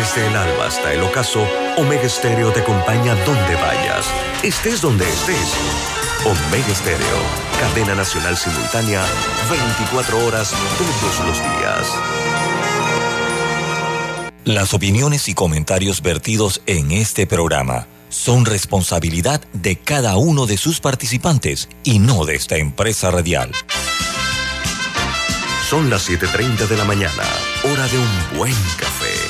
[0.00, 1.46] Desde el alba hasta el ocaso,
[1.76, 4.06] Omega Stereo te acompaña donde vayas,
[4.42, 5.52] estés donde estés.
[6.24, 7.18] Omega Stereo,
[7.60, 9.04] cadena nacional simultánea,
[9.50, 11.94] 24 horas todos los días.
[14.46, 20.80] Las opiniones y comentarios vertidos en este programa son responsabilidad de cada uno de sus
[20.80, 23.52] participantes y no de esta empresa radial.
[25.68, 27.22] Son las 7.30 de la mañana,
[27.64, 29.29] hora de un buen café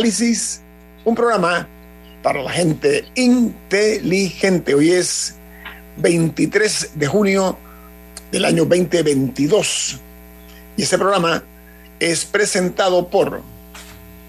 [0.00, 0.62] Análisis,
[1.04, 1.68] un programa
[2.22, 4.74] para la gente inteligente.
[4.74, 5.38] Hoy es
[5.98, 7.58] 23 de junio
[8.32, 10.00] del año 2022
[10.78, 11.44] y este programa
[11.98, 13.42] es presentado por...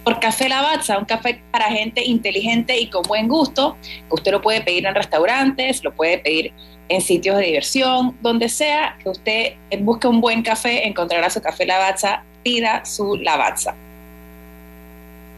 [0.03, 4.41] Por Café Lavazza, un café para gente inteligente y con buen gusto, que usted lo
[4.41, 6.51] puede pedir en restaurantes, lo puede pedir
[6.89, 11.65] en sitios de diversión, donde sea que usted busque un buen café, encontrará su Café
[11.65, 13.73] Lavazza, pida su Lavazza.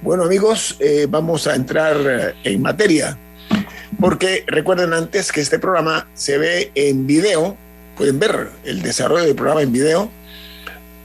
[0.04, 3.18] Bueno amigos, eh, vamos a entrar eh, en materia,
[4.02, 7.56] porque recuerden antes que este programa se ve en video,
[7.96, 10.12] pueden ver el desarrollo del programa en video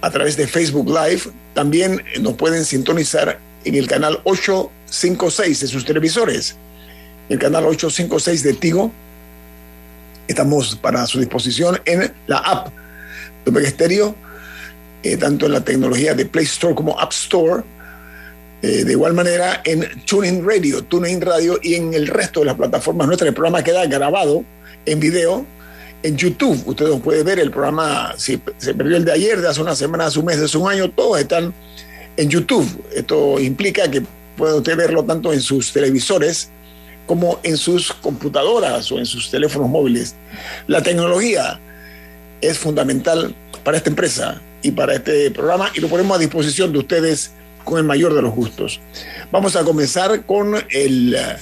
[0.01, 5.85] a través de Facebook Live, también nos pueden sintonizar en el canal 856 de sus
[5.85, 6.57] televisores,
[7.29, 8.91] el canal 856 de Tigo,
[10.27, 12.71] estamos para su disposición en la app
[13.45, 14.17] de Omega Stereo,
[15.05, 17.63] eh, tanto en la tecnología de Play Store como App Store,
[18.61, 22.57] eh, de igual manera en TuneIn Radio, TuneIn Radio y en el resto de las
[22.57, 23.29] plataformas nuestras.
[23.29, 24.45] El programa queda grabado
[24.85, 25.47] en video
[26.03, 26.61] en YouTube.
[26.67, 30.07] Ustedes pueden ver el programa, si se perdió el de ayer, de hace una semana,
[30.07, 31.55] hace un mes, de hace un año, todos están
[32.17, 32.67] en YouTube.
[32.95, 34.03] Esto implica que
[34.37, 36.51] puede usted verlo tanto en sus televisores
[37.07, 40.15] como en sus computadoras o en sus teléfonos móviles.
[40.67, 41.59] La tecnología
[42.41, 46.81] es fundamental para esta empresa y para este programa y lo ponemos a disposición de
[46.81, 47.33] ustedes
[47.69, 48.81] con el mayor de los gustos.
[49.31, 51.37] Vamos a comenzar con el, eh,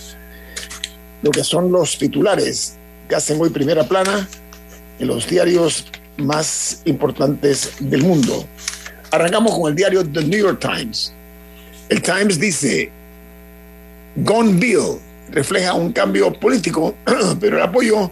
[1.22, 2.76] lo que son los titulares
[3.08, 4.28] que hacen hoy primera plana
[4.98, 8.44] en los diarios más importantes del mundo.
[9.12, 11.12] Arrancamos con el diario The New York Times.
[11.88, 12.90] El Times dice,
[14.16, 14.98] Gone Bill
[15.30, 16.96] refleja un cambio político,
[17.40, 18.10] pero el apoyo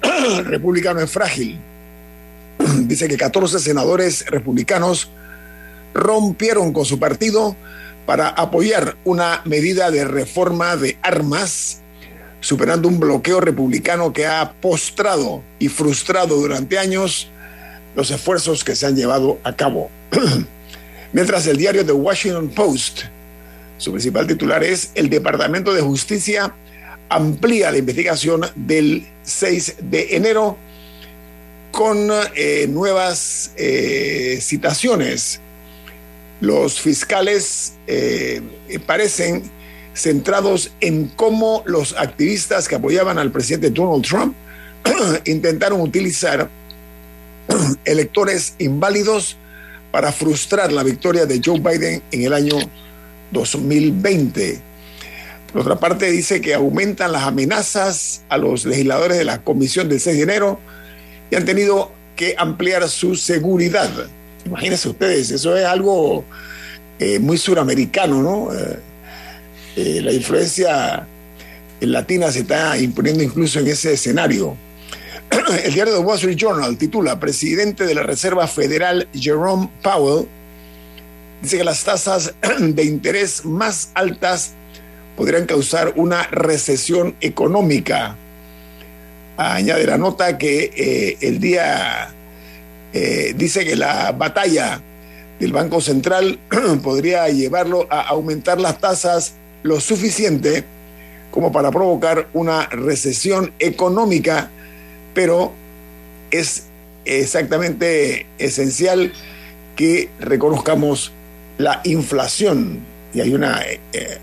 [0.44, 1.60] republicano es frágil.
[2.86, 5.10] Dice que 14 senadores republicanos
[5.94, 7.56] rompieron con su partido
[8.06, 11.80] para apoyar una medida de reforma de armas,
[12.40, 17.28] superando un bloqueo republicano que ha postrado y frustrado durante años
[17.94, 19.90] los esfuerzos que se han llevado a cabo.
[21.12, 23.02] Mientras el diario The Washington Post,
[23.78, 26.54] su principal titular es El Departamento de Justicia
[27.12, 30.56] amplía la investigación del 6 de enero
[31.70, 35.40] con eh, nuevas eh, citaciones
[36.42, 38.42] los fiscales eh,
[38.84, 39.48] parecen
[39.94, 44.34] centrados en cómo los activistas que apoyaban al presidente Donald Trump
[45.24, 46.50] intentaron utilizar
[47.84, 49.36] electores inválidos
[49.92, 52.56] para frustrar la victoria de Joe Biden en el año
[53.30, 54.60] 2020.
[55.52, 60.00] Por otra parte, dice que aumentan las amenazas a los legisladores de la Comisión del
[60.00, 60.58] 6 de enero
[61.30, 63.90] y han tenido que ampliar su seguridad.
[64.44, 66.24] Imagínense ustedes, eso es algo
[66.98, 68.54] eh, muy suramericano, ¿no?
[68.54, 68.78] Eh,
[69.76, 71.06] eh, la influencia
[71.80, 74.56] latina se está imponiendo incluso en ese escenario.
[75.64, 80.28] El diario The Wall Street Journal titula, presidente de la Reserva Federal Jerome Powell,
[81.40, 84.52] dice que las tasas de interés más altas
[85.16, 88.16] podrían causar una recesión económica.
[89.36, 92.14] añade la nota que el día
[92.92, 94.80] dice que la batalla
[95.40, 96.38] del Banco Central
[96.82, 100.64] podría llevarlo a aumentar las tasas lo suficiente
[101.30, 104.50] como para provocar una recesión económica,
[105.14, 105.52] pero
[106.30, 106.64] es
[107.04, 109.12] exactamente esencial
[109.74, 111.10] que reconozcamos
[111.58, 112.80] la inflación
[113.14, 114.18] y hay una eh, eh,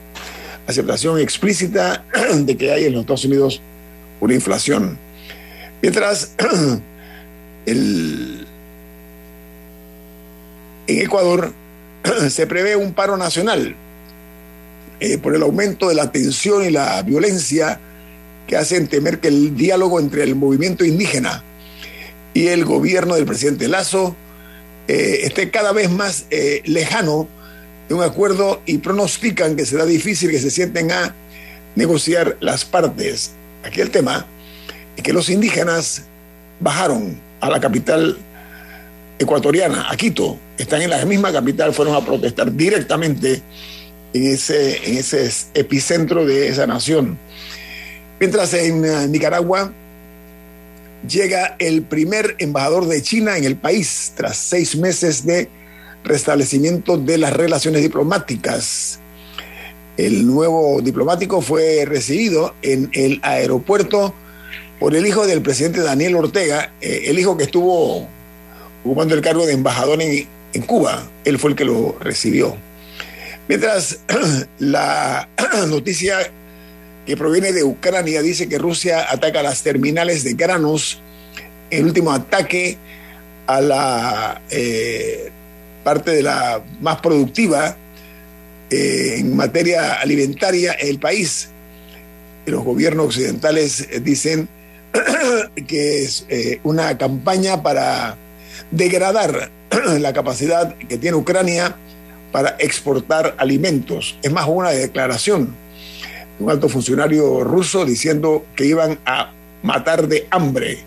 [0.67, 3.61] aceptación explícita de que hay en los Estados Unidos
[4.19, 4.97] una inflación.
[5.81, 6.35] Mientras
[10.89, 11.53] en Ecuador
[12.29, 13.75] se prevé un paro nacional
[14.99, 17.79] eh, por el aumento de la tensión y la violencia
[18.47, 21.43] que hacen temer que el diálogo entre el movimiento indígena
[22.33, 24.15] y el gobierno del presidente Lazo
[24.87, 27.27] eh, esté cada vez más eh, lejano
[27.87, 31.13] de un acuerdo y pronostican que será difícil que se sienten a
[31.75, 33.31] negociar las partes.
[33.63, 34.25] Aquí el tema
[34.97, 36.03] es que los indígenas
[36.59, 38.17] bajaron a la capital
[39.19, 43.41] ecuatoriana, a Quito, están en la misma capital, fueron a protestar directamente
[44.13, 47.19] en ese, en ese epicentro de esa nación.
[48.19, 49.71] Mientras en eh, Nicaragua
[51.07, 55.49] llega el primer embajador de China en el país tras seis meses de
[56.03, 58.99] restablecimiento de las relaciones diplomáticas.
[59.97, 64.13] El nuevo diplomático fue recibido en el aeropuerto
[64.79, 68.07] por el hijo del presidente Daniel Ortega, eh, el hijo que estuvo
[68.89, 71.07] ocupando el cargo de embajador en, en Cuba.
[71.23, 72.57] Él fue el que lo recibió.
[73.47, 73.99] Mientras
[74.59, 75.29] la
[75.67, 76.17] noticia
[77.05, 81.01] que proviene de Ucrania dice que Rusia ataca las terminales de granos,
[81.69, 82.77] el último ataque
[83.45, 85.29] a la eh,
[85.83, 87.75] parte de la más productiva
[88.71, 91.49] eh, en materia alimentaria en el país.
[92.47, 94.49] Los gobiernos occidentales dicen
[95.67, 98.17] que es eh, una campaña para
[98.71, 99.51] degradar
[99.99, 101.75] la capacidad que tiene Ucrania
[102.31, 104.17] para exportar alimentos.
[104.21, 105.55] Es más, una declaración
[106.37, 109.31] de un alto funcionario ruso diciendo que iban a
[109.63, 110.79] matar de hambre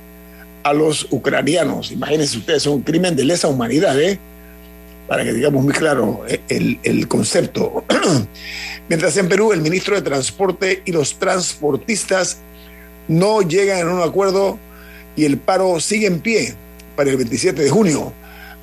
[0.63, 1.91] a los ucranianos.
[1.91, 4.19] Imagínense ustedes, es un crimen de lesa humanidad, ¿eh?
[5.09, 7.85] para que digamos muy claro eh, el, el concepto.
[8.89, 12.39] Mientras en Perú el ministro de Transporte y los transportistas
[13.09, 14.59] no llegan a un acuerdo
[15.17, 16.55] y el paro sigue en pie
[16.95, 18.13] para el 27 de junio.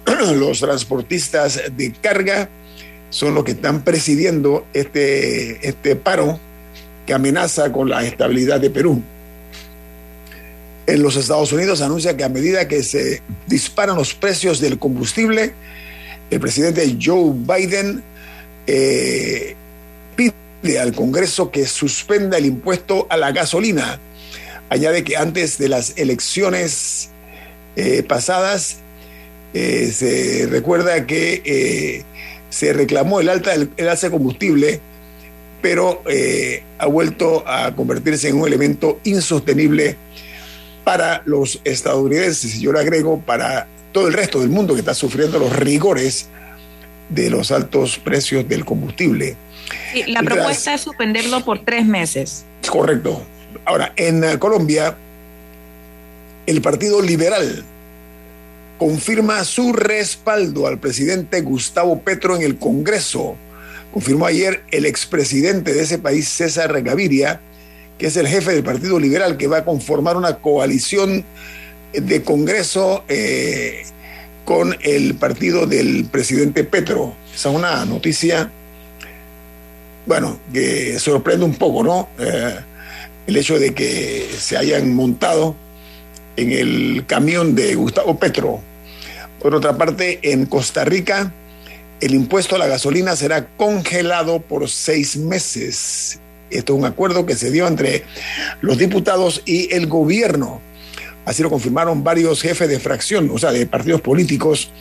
[0.35, 2.49] Los transportistas de carga
[3.09, 6.39] son los que están presidiendo este, este paro
[7.05, 9.01] que amenaza con la estabilidad de Perú.
[10.85, 15.53] En los Estados Unidos anuncia que a medida que se disparan los precios del combustible,
[16.29, 18.03] el presidente Joe Biden
[18.67, 19.55] eh,
[20.15, 23.99] pide al Congreso que suspenda el impuesto a la gasolina.
[24.69, 27.09] Añade que antes de las elecciones
[27.75, 28.77] eh, pasadas
[29.53, 32.05] eh, se recuerda que
[32.49, 34.79] se reclamó el alta, el, alza de combustible,
[35.61, 39.95] pero eh, ha vuelto a convertirse en un elemento insostenible
[40.83, 44.93] para los estadounidenses, y yo le agrego, para todo el resto del mundo que está
[44.93, 46.29] sufriendo los rigores
[47.09, 49.35] de los altos precios del combustible.
[50.07, 52.45] la propuesta es suspenderlo por tres meses.
[52.67, 53.21] Correcto.
[53.65, 54.95] Ahora, en Colombia,
[56.49, 57.63] el Partido Liberal
[58.79, 63.35] confirma su respaldo al presidente Gustavo Petro en el Congreso.
[63.93, 67.39] Confirmó ayer el expresidente de ese país, César Gaviria,
[67.99, 71.23] que es el jefe del Partido Liberal, que va a conformar una coalición
[71.93, 73.83] de Congreso eh,
[74.43, 77.13] con el partido del presidente Petro.
[77.31, 78.49] Esa es una noticia,
[80.07, 82.09] bueno, que sorprende un poco, ¿no?
[82.17, 82.55] Eh,
[83.27, 85.68] el hecho de que se hayan montado
[86.39, 88.61] en el camión de Gustavo Petro
[89.39, 91.31] por otra parte, en Costa Rica,
[92.01, 96.19] el impuesto a la gasolina será congelado por seis meses.
[96.49, 98.03] Esto es un acuerdo que se dio entre
[98.61, 100.59] los diputados y el gobierno.
[101.25, 104.71] Así lo confirmaron varios jefes de fracción, o sea, de partidos políticos,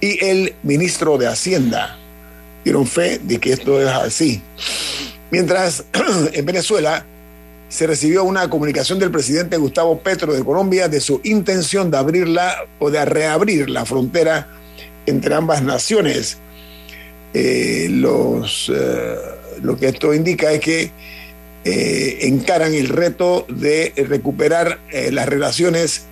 [0.00, 1.96] y el ministro de Hacienda.
[2.62, 4.42] Dieron fe de que esto es así.
[5.30, 5.84] Mientras
[6.32, 7.04] en Venezuela,
[7.68, 12.66] se recibió una comunicación del presidente Gustavo Petro de Colombia de su intención de abrirla
[12.78, 14.48] o de reabrir la frontera
[15.06, 16.38] entre ambas naciones.
[17.34, 19.16] Eh, eh,
[19.62, 20.90] lo que esto indica es que
[21.64, 24.78] eh, encaran el reto de recuperar
[25.10, 26.06] las relaciones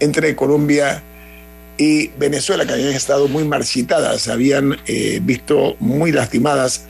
[0.00, 1.02] entre Colombia
[1.78, 4.76] y Venezuela, que habían estado muy marchitadas, habían
[5.22, 6.86] visto muy lastimadas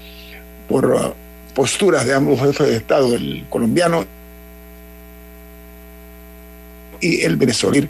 [0.69, 1.15] por
[1.51, 4.05] posturas de ambos jefes de Estado, el colombiano
[7.01, 7.89] y el Venezuela,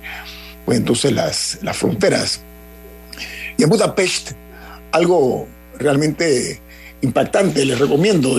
[0.65, 2.41] pues entonces las, las fronteras.
[3.57, 4.33] Y en Budapest,
[4.93, 5.47] algo
[5.79, 6.61] realmente
[7.03, 8.37] impactante, les recomiendo,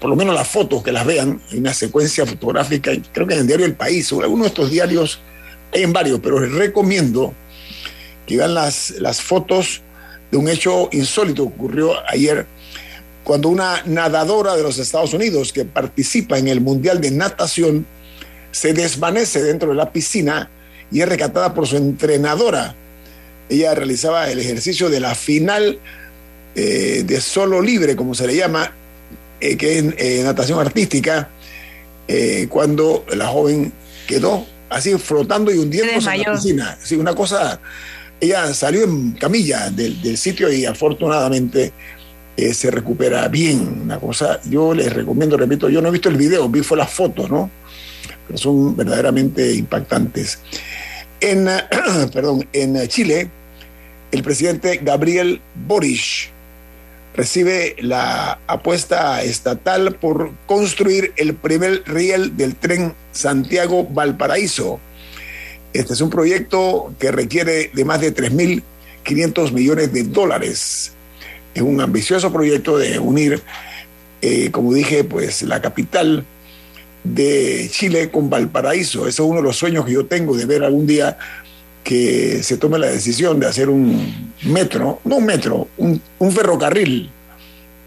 [0.00, 3.40] por lo menos las fotos que las vean, en una secuencia fotográfica, creo que en
[3.40, 5.20] el diario El País, o alguno de estos diarios,
[5.72, 7.34] hay en varios, pero les recomiendo
[8.26, 9.82] que vean las, las fotos
[10.30, 12.46] de un hecho insólito que ocurrió ayer
[13.28, 17.86] cuando una nadadora de los Estados Unidos que participa en el Mundial de Natación
[18.52, 20.48] se desvanece dentro de la piscina
[20.90, 22.74] y es rescatada por su entrenadora.
[23.50, 25.78] Ella realizaba el ejercicio de la final
[26.54, 28.72] eh, de solo libre, como se le llama,
[29.42, 31.28] eh, que es eh, natación artística,
[32.48, 33.70] cuando la joven
[34.06, 36.78] quedó así flotando y hundiéndose en la piscina.
[36.82, 37.60] Sí, una cosa,
[38.20, 41.74] ella salió en camilla del, sitio y afortunadamente
[42.52, 43.80] se recupera bien.
[43.82, 46.90] Una cosa, yo les recomiendo, repito, yo no he visto el video, vi fue las
[46.90, 47.50] fotos, ¿no?
[48.26, 50.38] Pero son verdaderamente impactantes.
[51.20, 51.48] En,
[52.12, 53.28] perdón, en Chile,
[54.12, 56.30] el presidente Gabriel Boric
[57.14, 64.78] recibe la apuesta estatal por construir el primer riel del tren Santiago-Valparaíso.
[65.72, 70.92] Este es un proyecto que requiere de más de 3.500 millones de dólares.
[71.54, 73.42] Es un ambicioso proyecto de unir,
[74.20, 76.24] eh, como dije, pues la capital
[77.04, 79.02] de Chile con Valparaíso.
[79.08, 81.16] Ese es uno de los sueños que yo tengo de ver algún día
[81.82, 86.02] que se tome la decisión de hacer un metro, no un metro, un,
[86.32, 87.10] ferrocarril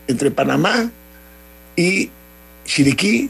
[0.08, 0.90] entre Panamá
[1.76, 2.10] y
[2.66, 3.30] Chiriquí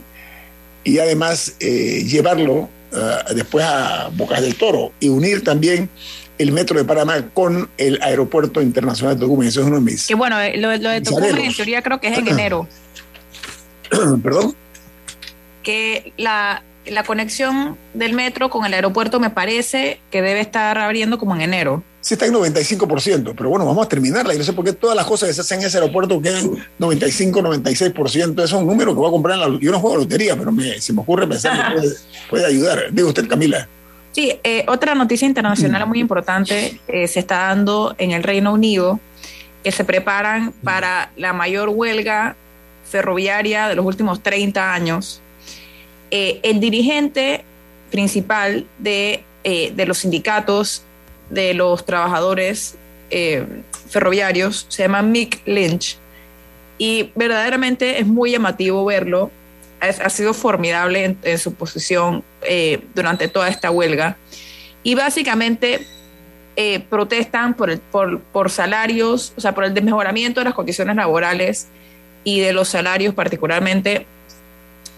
[0.84, 5.90] y además eh, llevarlo eh, después a Bocas del Toro y unir también
[6.42, 9.48] el metro de Panamá con el aeropuerto internacional de Tocumen.
[9.48, 10.08] Eso es uno de mis.
[10.08, 12.68] Que bueno, eh, lo, lo de Tocumen en teoría creo que es en enero.
[14.24, 14.56] ¿Perdón?
[15.64, 21.18] Que la, la conexión del metro con el aeropuerto me parece que debe estar abriendo
[21.18, 21.84] como en enero.
[22.02, 24.34] Sí, está en 95%, pero bueno, vamos a terminarla.
[24.34, 26.50] Y no sé por qué todas las cosas que se hacen en ese aeropuerto quedan
[26.80, 28.32] 95, 96%.
[28.34, 29.60] Eso es un número que voy a comprar en la.
[29.60, 31.88] Yo no juego lotería, pero me, se me ocurre pensar que
[32.30, 32.86] puede, ayudar.
[32.92, 33.68] Digo usted, Camila.
[34.12, 39.00] Sí, eh, otra noticia internacional muy importante eh, se está dando en el Reino Unido,
[39.64, 42.36] que se preparan para la mayor huelga
[42.90, 45.22] ferroviaria de los últimos 30 años
[46.14, 47.46] eh, el dirigente
[47.90, 50.84] principal de, eh, de, los sindicatos
[51.30, 52.76] de los trabajadores
[53.90, 55.98] ferroviarios se llama Mick Lynch
[56.78, 59.32] y verdaderamente es muy llamativo verlo.
[59.82, 62.24] Ha, sido formidable en, su posición
[62.94, 64.16] durante toda esta huelga.
[64.84, 65.86] Y básicamente
[66.90, 71.68] protestan por, el, por, por salarios, o sea, por el desmejoramiento de las condiciones laborales
[72.24, 74.06] y de los salarios particularmente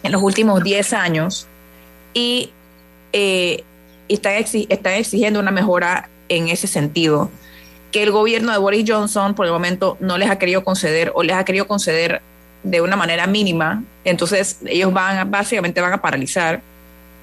[0.03, 1.47] en los últimos 10 años.
[2.13, 2.51] Y
[3.13, 3.63] eh,
[4.07, 7.31] están, exigiendo una mejora en ese sentido,
[7.91, 11.23] que el gobierno de Boris Johnson por el momento no les ha querido conceder o
[11.23, 12.21] les ha querido conceder
[12.63, 16.61] de una manera mínima, entonces ellos van básicamente van a paralizar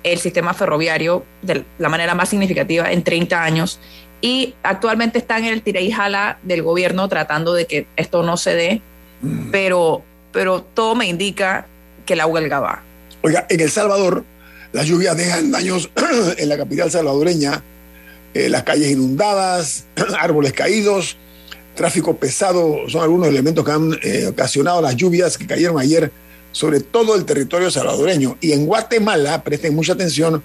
[0.03, 3.81] el sistema ferroviario de la manera más significativa en 30 años
[4.21, 8.37] y actualmente están en el tira y jala del gobierno tratando de que esto no
[8.37, 8.83] se dé,
[9.23, 9.51] mm.
[9.51, 11.67] pero, pero todo me indica
[12.05, 12.83] que la huelga va.
[13.23, 14.25] Oiga, en El Salvador,
[14.73, 15.91] las lluvias dejan daños
[16.37, 17.63] en la capital salvadoreña,
[18.35, 19.87] eh, las calles inundadas,
[20.19, 21.17] árboles caídos,
[21.75, 26.11] tráfico pesado, son algunos elementos que han eh, ocasionado las lluvias que cayeron ayer
[26.53, 28.37] sobre todo el territorio salvadoreño.
[28.41, 30.43] Y en Guatemala, presten mucha atención,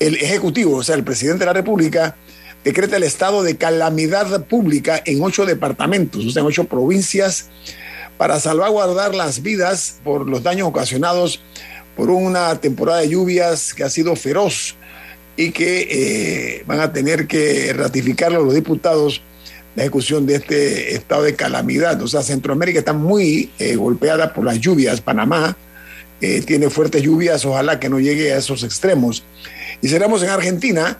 [0.00, 2.16] el Ejecutivo, o sea, el presidente de la República,
[2.64, 7.50] decreta el estado de calamidad pública en ocho departamentos, o sea, en ocho provincias
[8.16, 11.42] para salvaguardar las vidas por los daños ocasionados
[11.96, 14.76] por una temporada de lluvias que ha sido feroz
[15.36, 19.20] y que eh, van a tener que ratificarlo los diputados
[19.74, 22.00] la ejecución de este estado de calamidad.
[22.02, 25.00] O sea, Centroamérica está muy eh, golpeada por las lluvias.
[25.00, 25.56] Panamá
[26.20, 29.24] eh, tiene fuertes lluvias, ojalá que no llegue a esos extremos.
[29.82, 30.98] Y cerramos en Argentina,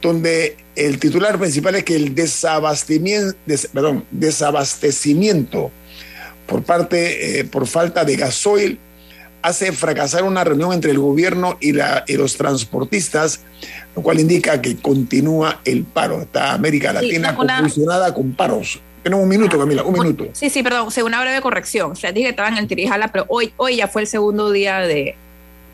[0.00, 3.36] donde el titular principal es que el desabastecimiento,
[3.72, 5.70] perdón, desabastecimiento
[6.46, 8.78] por parte, eh, por falta de gasoil,
[9.44, 13.40] hace fracasar una reunión entre el gobierno y, la, y los transportistas,
[13.94, 16.22] lo cual indica que continúa el paro.
[16.22, 18.80] Está América Latina confusionada con paros.
[19.02, 20.28] Tenemos un minuto, Camila, un minuto.
[20.32, 21.92] Sí, sí, perdón, una breve corrección.
[21.92, 24.78] O sea, dije que estaban en Tirijala, pero hoy, hoy ya fue el segundo día
[24.78, 25.14] de,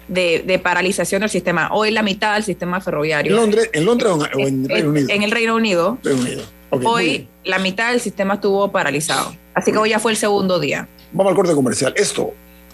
[0.08, 1.68] de, paralización del sistema.
[1.72, 3.30] Hoy la mitad del sistema ferroviario.
[3.30, 5.08] ¿En Londres, en Londres o en, Reino Unido?
[5.10, 5.98] En el Reino Unido.
[6.02, 6.42] Reino Unido.
[6.70, 9.32] hoy la mitad del sistema estuvo paralizado.
[9.54, 10.88] Así que hoy ya fue el segundo día.
[11.12, 11.94] Vamos al corte comercial.
[11.96, 12.34] Esto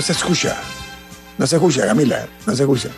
[0.00, 0.56] No se escucha.
[1.36, 2.26] No se escucha, Camila.
[2.46, 2.88] No se escucha.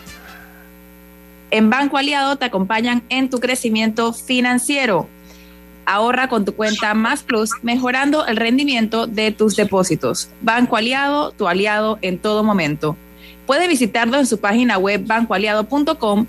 [1.50, 5.08] En Banco Aliado te acompañan en tu crecimiento financiero.
[5.84, 10.28] Ahorra con tu cuenta Más Plus, mejorando el rendimiento de tus depósitos.
[10.42, 12.96] Banco Aliado, tu aliado en todo momento.
[13.48, 16.26] Puedes visitarlo en su página web bancoaliado.com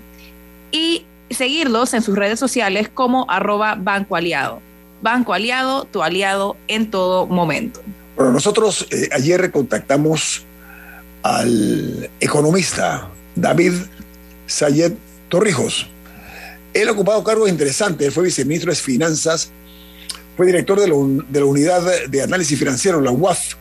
[0.72, 4.60] y seguirlos en sus redes sociales como arroba Banco Aliado.
[5.02, 7.80] Banco Aliado, tu aliado en todo momento.
[8.16, 10.44] Bueno, nosotros eh, ayer contactamos
[11.24, 13.72] al economista David
[14.46, 14.92] Sayed
[15.30, 15.88] Torrijos.
[16.74, 19.50] Él ha ocupado cargos interesantes, él fue viceministro de Finanzas,
[20.36, 23.54] fue director de la, Unidad de Análisis Financiero, la UAF.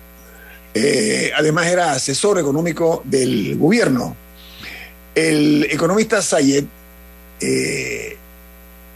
[0.74, 4.16] Eh, además era asesor económico del gobierno.
[5.16, 6.66] El economista Sayed
[7.40, 8.18] eh,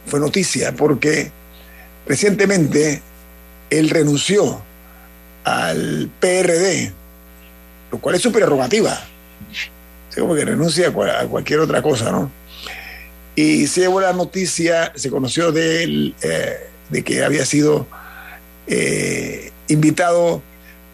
[0.08, 1.32] fue noticia porque
[2.06, 3.02] recientemente
[3.70, 4.62] él renunció
[5.44, 6.92] al PRD,
[7.98, 8.94] lo cual es su prerrogativa.
[10.10, 12.32] O sea, como que renuncia a, cual- a cualquier otra cosa, ¿no?
[13.36, 16.58] Y se llevó la noticia, se conoció de él, eh,
[16.90, 17.88] de que había sido
[18.68, 20.42] eh, invitado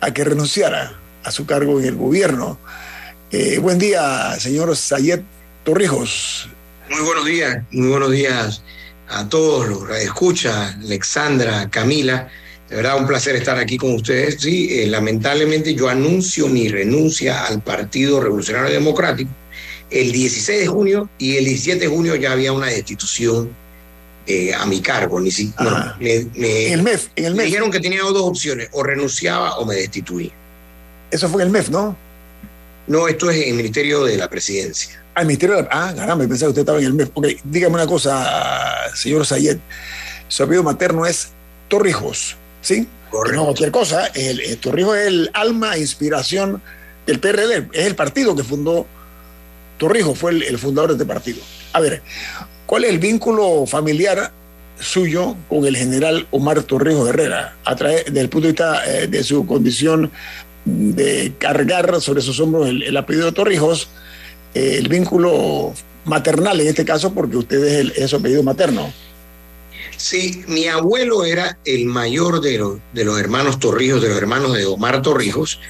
[0.01, 2.57] a que renunciara a su cargo en el gobierno.
[3.31, 5.21] Eh, buen día, señor Sayed
[5.63, 6.49] Torrijos.
[6.89, 8.61] Muy buenos días, muy buenos días
[9.09, 12.29] a todos los escucha, Alexandra, Camila.
[12.69, 14.37] De verdad, un placer estar aquí con ustedes.
[14.41, 19.29] Sí, eh, lamentablemente yo anuncio mi renuncia al Partido Revolucionario Democrático
[19.91, 23.51] el 16 de junio y el 17 de junio ya había una destitución
[24.25, 25.19] eh, a mi cargo.
[25.19, 27.45] Ni si- no, me, me- En el MEF, en el me MEF.
[27.47, 30.31] dijeron que tenía dos opciones, o renunciaba o me destituía.
[31.11, 31.95] Eso fue en el MEF, ¿no?
[32.87, 34.99] No, esto es en el Ministerio de la Presidencia.
[35.13, 35.67] Al Ministerio de la...
[35.71, 37.09] Ah, caramba, pensaba que usted estaba en el MEF.
[37.13, 39.57] Ok, dígame una cosa, señor Sayed.
[40.27, 41.29] Su apellido materno es
[41.67, 42.87] Torrijos, ¿sí?
[43.11, 43.37] Correcto.
[43.37, 44.07] No cualquier cosa.
[44.07, 46.59] El, el Torrijos es el alma e inspiración
[47.05, 47.67] del PRD.
[47.73, 48.87] Es el partido que fundó
[49.77, 51.41] Torrijos, fue el, el fundador de este partido.
[51.73, 52.01] A ver,
[52.65, 54.31] ¿cuál es el vínculo familiar
[54.79, 59.07] suyo con el general Omar Torrijos Herrera, a través, desde el punto de vista eh,
[59.07, 60.11] de su condición
[60.65, 63.89] de cargar sobre sus hombros el, el apellido de Torrijos,
[64.53, 65.73] eh, el vínculo
[66.05, 68.91] maternal en este caso, porque usted es, el, es su apellido materno.
[70.03, 74.51] Sí, mi abuelo era el mayor de los, de los hermanos Torrijos, de los hermanos
[74.51, 75.61] de Omar Torrijos.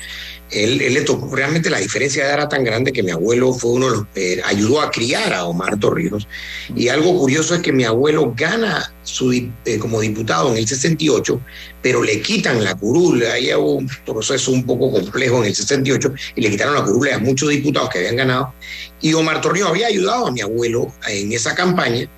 [0.49, 4.05] Él, él, realmente la diferencia era tan grande que mi abuelo fue uno de los,
[4.15, 6.27] eh, ayudó a criar a Omar Torrijos.
[6.75, 11.39] Y algo curioso es que mi abuelo gana su, eh, como diputado en el 68,
[11.83, 13.23] pero le quitan la curul.
[13.27, 17.07] Ahí hubo un proceso un poco complejo en el 68 y le quitaron la curul
[17.09, 18.51] a muchos diputados que habían ganado.
[18.99, 22.09] Y Omar Torrijos había ayudado a mi abuelo en esa campaña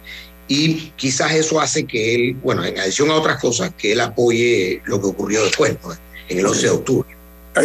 [0.47, 4.81] y quizás eso hace que él, bueno, en adición a otras cosas, que él apoye
[4.85, 5.93] lo que ocurrió después, ¿no?
[6.27, 7.09] en el 11 de octubre.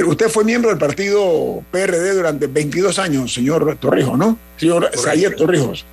[0.07, 4.39] Usted fue miembro del partido PRD durante 22 años, señor Torrijos, ¿no?
[4.57, 5.85] Señor Sayed Torrijos.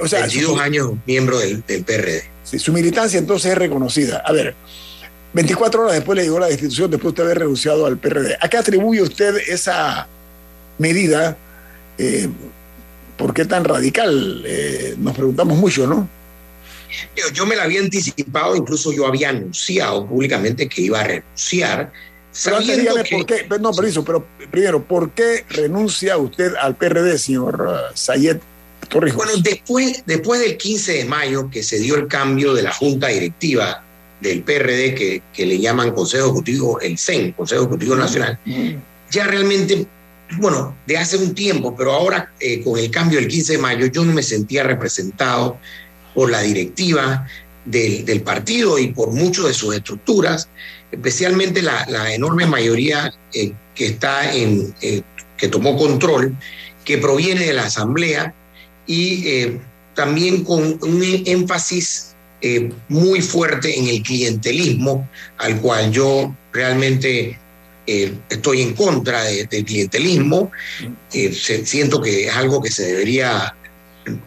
[0.00, 2.22] O sea, 22 su, años miembro del, del PRD.
[2.44, 4.22] Sí, su militancia entonces es reconocida.
[4.26, 4.54] A ver,
[5.32, 8.36] 24 horas después le llegó la destitución, después de usted haber renunciado al PRD.
[8.40, 10.06] ¿A qué atribuye usted esa
[10.78, 11.36] medida?
[11.96, 12.28] Eh,
[13.16, 14.42] ¿Por qué tan radical?
[14.44, 16.08] Eh, nos preguntamos mucho, ¿no?
[17.32, 21.92] Yo, me la había anticipado, incluso yo había anunciado públicamente que iba a renunciar.
[22.44, 23.16] Pero antes dígame que...
[23.16, 28.38] por qué, no, permiso, pero primero, ¿por qué renuncia usted al PRD, señor uh, Sayed
[28.88, 29.16] Torrijos?
[29.16, 33.08] Bueno, después, después del 15 de mayo, que se dio el cambio de la junta
[33.08, 33.84] directiva
[34.20, 38.74] del PRD, que, que le llaman Consejo Ejecutivo, el CEN, Consejo Ejecutivo Nacional, mm.
[39.10, 39.86] ya realmente,
[40.38, 43.86] bueno, de hace un tiempo, pero ahora eh, con el cambio del 15 de mayo,
[43.86, 45.58] yo no me sentía representado
[46.20, 47.26] por la directiva
[47.64, 50.50] del, del partido y por muchas de sus estructuras
[50.92, 55.00] especialmente la, la enorme mayoría eh, que está en, eh,
[55.38, 56.36] que tomó control,
[56.84, 58.34] que proviene de la Asamblea
[58.86, 59.60] y eh,
[59.94, 67.38] también con un énfasis eh, muy fuerte en el clientelismo, al cual yo realmente
[67.86, 70.52] estoy en contra de, del clientelismo.
[71.08, 73.54] Se, siento que es algo que se debería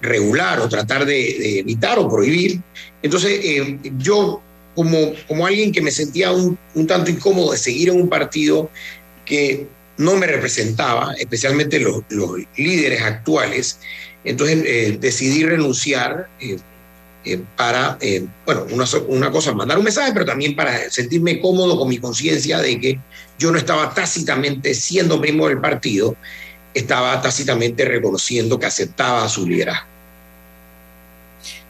[0.01, 2.61] regular o tratar de, evitar o prohibir.
[3.01, 3.39] Entonces,
[3.97, 4.41] yo
[4.75, 8.69] como, como alguien que me sentía un, un, tanto incómodo de seguir en un partido
[9.25, 9.67] que
[9.97, 13.79] no me representaba, especialmente los, los líderes actuales.
[14.23, 16.57] Entonces eh, decidí renunciar eh,
[17.25, 17.97] eh, para,
[18.45, 22.59] bueno, una, una cosa, mandar un mensaje, pero también para sentirme cómodo con mi conciencia
[22.59, 22.99] de que
[23.37, 26.15] yo no estaba tácitamente siendo miembro del partido,
[26.73, 29.93] estaba tácitamente reconociendo que aceptaba su liderazgo.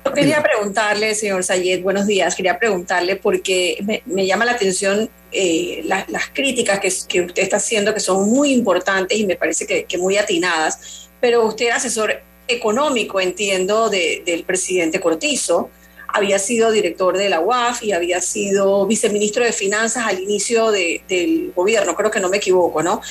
[0.05, 5.09] Yo quería preguntarle, señor Sayed, buenos días, quería preguntarle porque me, me llama la atención
[5.31, 9.37] eh, la, las críticas que, que, usted está haciendo, que son muy importantes y me
[9.37, 15.69] parece que, que muy atinadas, pero usted es asesor económico, entiendo, de, del presidente Cortizo,
[16.07, 21.01] había sido director de la UAF y había sido viceministro de Finanzas al inicio de,
[21.07, 23.01] del gobierno, creo que no me equivoco, ¿no?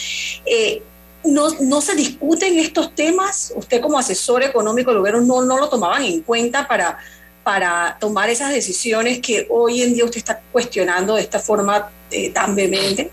[0.46, 0.82] Eh,
[1.24, 3.52] no, no, se discuten estos temas?
[3.56, 6.98] ¿Usted como asesor económico gobierno no, no lo tomaban en cuenta para,
[7.42, 12.30] para tomar esas decisiones que hoy en día usted está cuestionando de esta forma eh,
[12.30, 13.10] tan vehemente?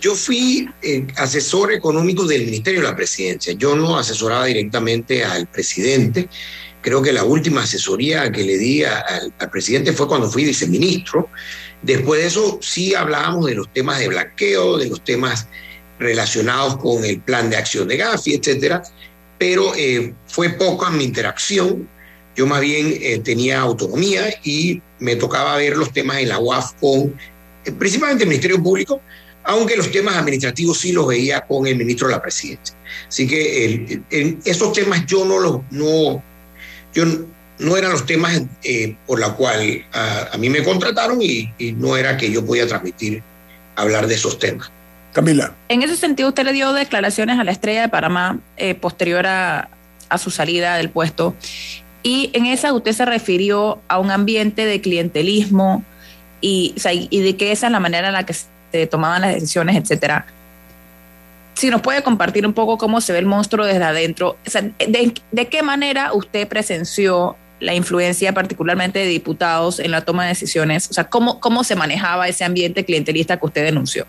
[0.00, 3.54] Yo fui eh, asesor económico del Ministerio de la Presidencia.
[3.54, 6.28] Yo no asesoraba directamente al presidente.
[6.82, 11.30] Creo que la última asesoría que le di al, al presidente fue cuando fui viceministro.
[11.82, 15.48] Después de eso sí hablábamos de los temas de blanqueo, de los temas
[15.98, 18.82] relacionados con el plan de acción de Gafi, etcétera,
[19.38, 21.88] pero eh, fue poca mi interacción.
[22.34, 26.74] Yo más bien eh, tenía autonomía y me tocaba ver los temas en la UAF
[26.80, 27.14] con
[27.64, 29.00] eh, principalmente el Ministerio Público,
[29.44, 32.76] aunque los temas administrativos sí los veía con el ministro de la Presidencia.
[33.08, 36.22] Así que el, el, esos temas yo no los no
[36.92, 37.04] yo
[37.58, 41.72] no eran los temas eh, por la cual a, a, mí me contrataron y, y
[41.72, 43.22] no era que yo podía transmitir
[43.76, 44.70] hablar de esos temas.
[45.16, 45.54] Camila.
[45.70, 49.70] En ese sentido, usted le dio declaraciones a la estrella de Panamá eh, posterior a,
[50.18, 51.34] su salida del puesto.
[52.02, 55.82] Y en esa usted se refirió a un ambiente de clientelismo
[56.42, 56.74] y,
[57.10, 60.26] de que esa es la manera en la que se tomaban las decisiones, etcétera.
[61.54, 65.48] Si nos puede compartir un poco cómo se ve el monstruo desde adentro, de, de
[65.48, 70.92] qué manera usted presenció la influencia particularmente de diputados en la toma de decisiones, o
[70.92, 74.06] sea, cómo, cómo se manejaba ese ambiente clientelista que usted denunció.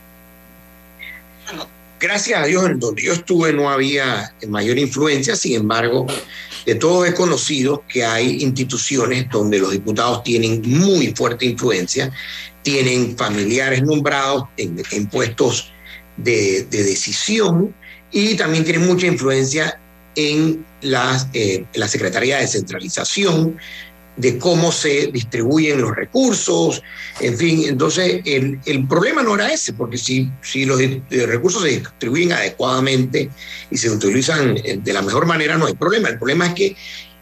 [2.00, 6.06] Gracias a Dios, en donde yo estuve no había mayor influencia, sin embargo,
[6.66, 12.12] de todos he conocido que hay instituciones donde los diputados tienen muy fuerte influencia,
[12.62, 15.72] tienen familiares nombrados en, puestos
[16.18, 17.74] de, decisión
[18.12, 19.80] y también tienen mucha influencia
[20.16, 23.58] en eh, la Secretaría de Descentralización,
[24.18, 26.82] de cómo se distribuyen los recursos,
[27.20, 31.70] en fin, entonces el, el problema no era ese, porque si, si los recursos se
[31.70, 33.30] distribuyen adecuadamente
[33.70, 36.10] y se utilizan de la mejor manera, no hay problema.
[36.10, 36.76] El problema es que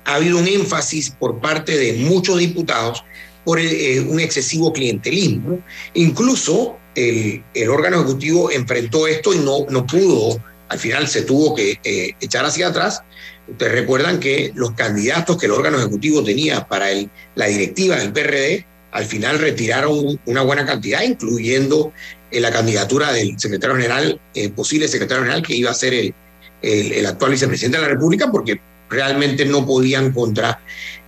[0.05, 3.03] ha habido un énfasis por parte de muchos diputados
[3.43, 5.59] por eh, un excesivo clientelismo.
[5.93, 11.55] Incluso el, el, órgano ejecutivo enfrentó esto y no, no pudo, al final se tuvo
[11.55, 13.01] que eh, echar hacia atrás
[13.47, 16.87] Ustedes recuerdan que los candidatos que el órgano ejecutivo tenía para
[17.35, 21.91] la directiva del PRD, al final retiraron una buena cantidad, incluyendo
[22.31, 26.13] eh, la candidatura del secretario general, eh, posible secretario general, que iba a ser el,
[26.61, 30.59] el, actual vicepresidente de la República, porque realmente no podían contra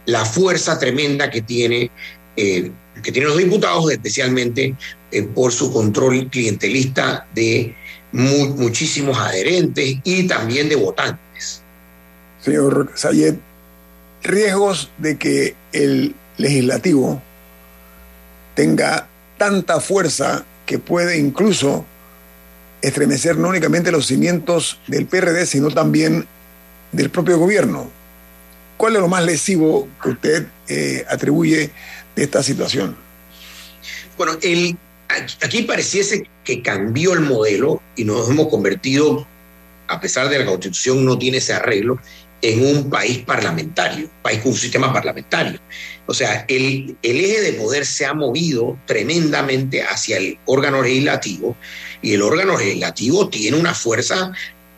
[0.05, 1.89] la fuerza tremenda que tiene
[2.35, 2.71] eh,
[3.03, 4.75] que tienen los diputados, especialmente
[5.35, 7.75] por su control clientelista de
[8.11, 11.26] muchísimos adherentes y también de votantes
[12.51, 13.35] señor Sayed,
[14.23, 17.21] riesgos de que el legislativo
[18.55, 19.07] tenga
[19.37, 21.85] tanta fuerza que puede incluso
[22.81, 26.27] estremecer no únicamente los cimientos del PRD, sino también
[26.91, 27.89] del propio gobierno.
[28.77, 31.71] ¿Cuál es lo más lesivo que usted eh, atribuye
[32.15, 32.95] de esta situación?
[34.17, 39.27] Bueno, aquí pareciese que cambió el modelo y nos hemos convertido,
[39.87, 41.99] a pesar de la constitución no tiene ese arreglo,
[42.41, 45.59] en un país parlamentario, país con un sistema parlamentario.
[46.05, 51.55] O sea, el, el, eje de poder se ha movido tremendamente hacia el órgano legislativo
[52.01, 54.31] y el órgano legislativo tiene una fuerza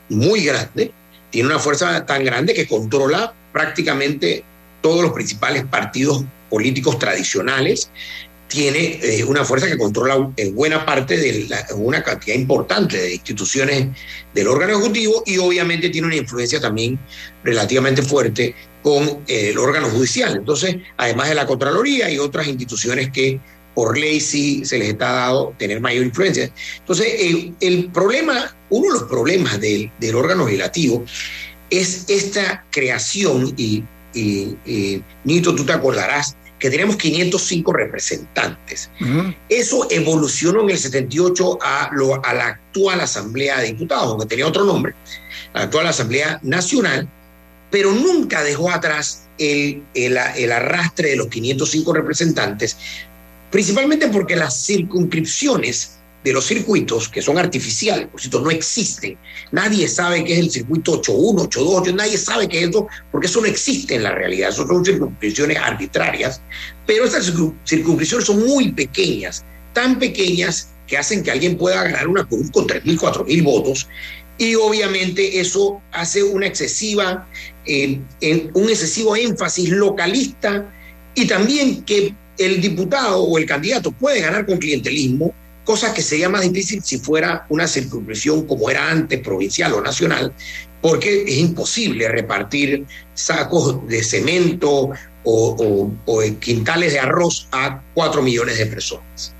[0.10, 0.91] muy grande,
[1.30, 4.43] tiene una fuerza tan grande que controla prácticamente
[4.82, 7.91] todos los principales partidos políticos tradicionales
[8.49, 13.89] tiene eh, una fuerza que controla en buena parte de una cantidad importante de instituciones
[14.33, 16.99] del órgano ejecutivo y obviamente tiene una influencia también
[17.43, 20.35] relativamente fuerte con eh, el órgano judicial.
[20.35, 23.39] Entonces, además de la Contraloría y otras instituciones que
[23.75, 26.51] por ley sí se les está dado tener mayor influencia.
[26.79, 27.07] Entonces,
[27.62, 31.05] el, problema, uno de los problemas del, del órgano legislativo
[31.69, 33.83] es esta creación y,
[34.15, 38.89] y Nito, tú te acordarás, que tenemos 505 representantes.
[39.48, 44.45] Eso evolucionó en el 78 a, lo, a la actual Asamblea de Diputados, aunque tenía
[44.48, 44.93] otro nombre,
[45.54, 47.08] la actual Asamblea Nacional,
[47.72, 52.78] pero nunca dejó atrás el, el, el arrastre de los 505 representantes,
[53.50, 59.17] principalmente porque las circunscripciones de los circuitos que son artificiales, por cierto, no existen.
[59.51, 63.41] Nadie sabe qué es el circuito 81, 82, nadie sabe qué es eso, porque eso
[63.41, 64.51] no existe en la realidad.
[64.51, 66.41] Son circunscripciones arbitrarias,
[66.86, 67.25] pero estas
[67.65, 72.67] circunscripciones son muy pequeñas, tan pequeñas que hacen que alguien pueda ganar una cruz con
[72.67, 73.88] 3.000, 4.000 votos.
[74.38, 77.27] Y obviamente eso hace una excesiva,
[77.65, 77.99] eh,
[78.53, 80.65] un excesivo énfasis localista
[81.13, 85.34] y también que el diputado o el candidato puede ganar con clientelismo
[85.69, 90.34] cosa que sería más difícil si fuera una circunscripción como era antes, provincial o nacional,
[90.82, 94.89] porque es imposible repartir sacos de cemento
[95.23, 95.91] o,
[96.39, 99.36] quintales de arroz a cuatro millones de personas.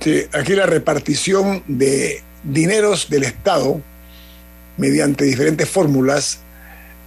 [0.00, 3.82] Sí, aquí la repartición de dineros del Estado
[4.78, 6.38] mediante diferentes fórmulas,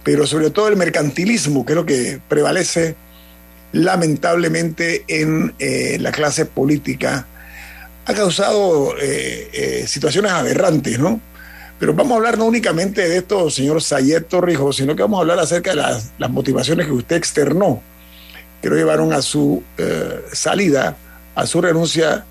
[0.04, 2.94] pero sobre todo el mercantilismo, que es lo que prevalece
[3.72, 7.26] lamentablemente en eh, la clase política
[8.06, 11.20] ha causado eh, eh, situaciones aberrantes, ¿no?
[11.78, 15.20] Pero vamos a hablar no únicamente de esto, señor Sayet Torrijos, sino que vamos a
[15.22, 17.82] hablar acerca de las, motivaciones que usted externó,
[18.60, 20.96] que lo llevaron a su eh, salida,
[21.34, 22.24] a su renuncia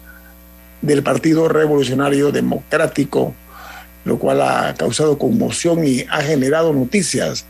[0.82, 3.34] del Partido Revolucionario Democrático,
[4.06, 7.46] lo cual ha causado conmoción y ha generado noticias.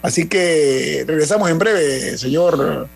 [0.00, 2.88] Así que regresamos en breve, señor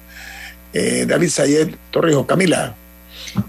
[0.73, 2.25] David Sayet Torrijos.
[2.27, 2.77] Camila.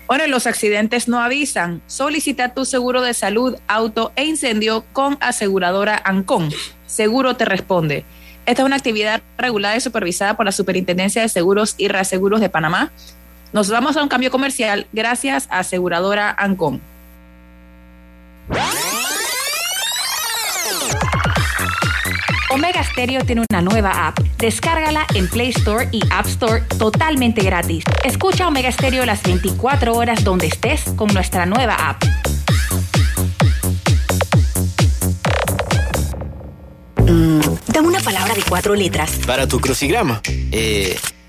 [0.07, 1.81] Bueno, los accidentes no avisan.
[1.87, 6.49] Solicita tu seguro de salud, auto e incendio con aseguradora Ancon.
[6.85, 8.05] Seguro te responde.
[8.45, 12.49] Esta es una actividad regulada y supervisada por la Superintendencia de Seguros y Reaseguros de
[12.49, 12.91] Panamá.
[13.53, 16.81] Nos vamos a un cambio comercial gracias a aseguradora Ancon.
[22.53, 24.19] Omega Stereo tiene una nueva app.
[24.37, 27.83] Descárgala en Play Store y App Store totalmente gratis.
[28.03, 32.03] Escucha Omega Stereo las 24 horas donde estés con nuestra nueva app.
[36.99, 39.19] Mm, dame una palabra de cuatro letras.
[39.25, 40.21] Para tu crucigrama.
[40.51, 40.95] Eh.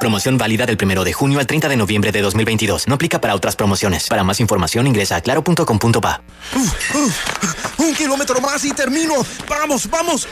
[0.00, 2.88] Promoción válida del 1 de junio al 30 de noviembre de 2022.
[2.88, 4.08] No aplica para otras promociones.
[4.08, 6.22] Para más información ingresa a claro.com.pa.
[7.76, 9.14] Un kilómetro más y termino.
[9.48, 10.26] Vamos, vamos.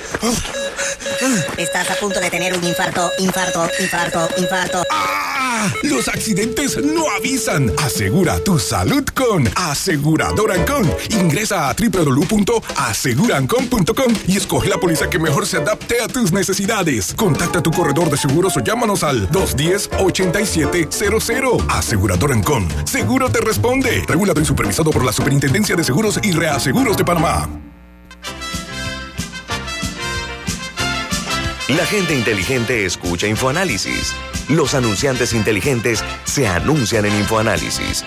[1.56, 4.82] Estás a punto de tener un infarto, infarto, infarto, infarto.
[4.90, 5.68] ¡Ah!
[5.82, 7.70] Los accidentes no avisan.
[7.78, 10.90] Asegura tu salud con Aseguradora Ancon.
[11.10, 17.12] Ingresa a www.asegurancon.com y escoge la póliza que mejor se adapte a tus necesidades.
[17.14, 21.66] Contacta a tu corredor de seguros o llámanos al 2 10-8700.
[21.68, 22.66] Asegurador Ancon.
[22.86, 24.04] Seguro te responde.
[24.08, 27.48] Regulado y supervisado por la Superintendencia de Seguros y Reaseguros de Panamá.
[31.68, 34.14] La gente inteligente escucha InfoAnálisis.
[34.48, 38.06] Los anunciantes inteligentes se anuncian en InfoAnálisis.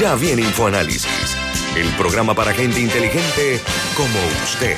[0.00, 1.36] Ya viene InfoAnálisis,
[1.76, 3.60] el programa para gente inteligente
[3.94, 4.76] como usted.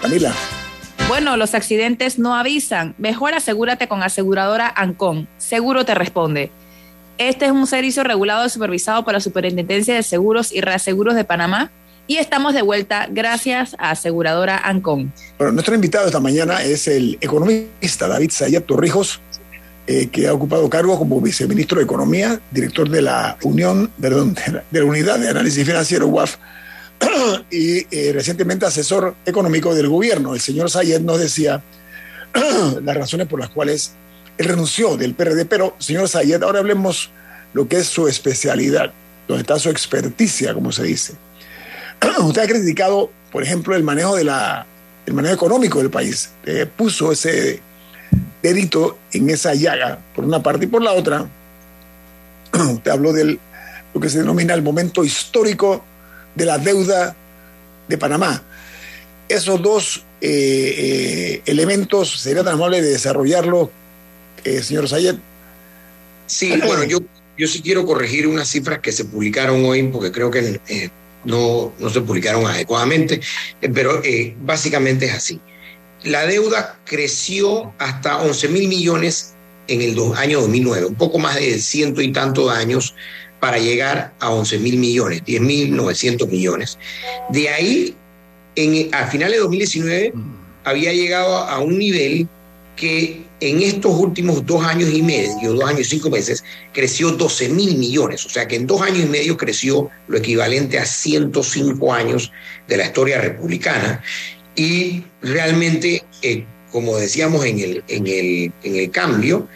[0.00, 0.32] Camila.
[1.08, 2.94] Bueno, los accidentes no avisan.
[2.96, 5.28] Mejor asegúrate con aseguradora Ancon.
[5.36, 6.50] Seguro te responde.
[7.18, 11.24] Este es un servicio regulado y supervisado por la Superintendencia de Seguros y Reaseguros de
[11.24, 11.70] Panamá
[12.10, 15.12] y estamos de vuelta gracias a aseguradora Ancon.
[15.38, 19.20] Bueno, nuestro invitado esta mañana es el economista David Sayat Torrijos,
[19.86, 24.34] eh, que ha ocupado cargo como viceministro de Economía, director de la Unión, perdón,
[24.72, 26.34] de la, Unidad de Análisis Financiero UAF
[27.52, 30.34] y eh, recientemente asesor económico del gobierno.
[30.34, 31.62] El señor Sayet nos decía
[32.82, 33.92] las razones por las cuales
[34.36, 37.10] él renunció del PRD, pero señor Sayet, ahora hablemos
[37.52, 38.92] lo que es su especialidad,
[39.28, 41.14] donde está su experticia, como se dice.
[42.20, 44.66] usted ha criticado, por ejemplo, el manejo de la
[45.12, 46.30] manejo económico del país.
[46.76, 47.60] puso ese
[48.42, 51.28] dedito en esa llaga, por una parte y por la otra.
[52.52, 53.38] Usted habló de
[53.92, 55.84] lo que se denomina el momento histórico
[56.34, 57.14] de la deuda
[57.88, 58.42] de Panamá.
[59.28, 63.70] Esos dos eh, eh, elementos, ¿sería tan amable de desarrollarlo,
[64.44, 65.16] eh, señor Sayed?
[66.26, 66.98] Sí, bueno, yo,
[67.36, 70.60] yo sí quiero corregir unas cifras que se publicaron hoy, porque creo que
[71.24, 73.20] no, no se publicaron adecuadamente,
[73.60, 75.40] eh, pero eh, básicamente es así.
[76.04, 79.34] La deuda creció hasta 11 mil millones
[79.68, 82.94] en el año 2009, un poco más de ciento y tantos años
[83.38, 86.78] para llegar a 11 mil millones, 10 mil 900 millones.
[87.30, 87.94] De ahí,
[88.56, 90.12] en, a finales de 2019,
[90.64, 92.28] había llegado a un nivel
[92.76, 97.48] que en estos últimos dos años y medio, dos años y cinco meses, creció 12
[97.48, 98.24] mil millones.
[98.26, 102.32] O sea que en dos años y medio creció lo equivalente a 105 años
[102.68, 104.02] de la historia republicana.
[104.54, 109.48] Y realmente, eh, como decíamos en el, en, el, en el cambio,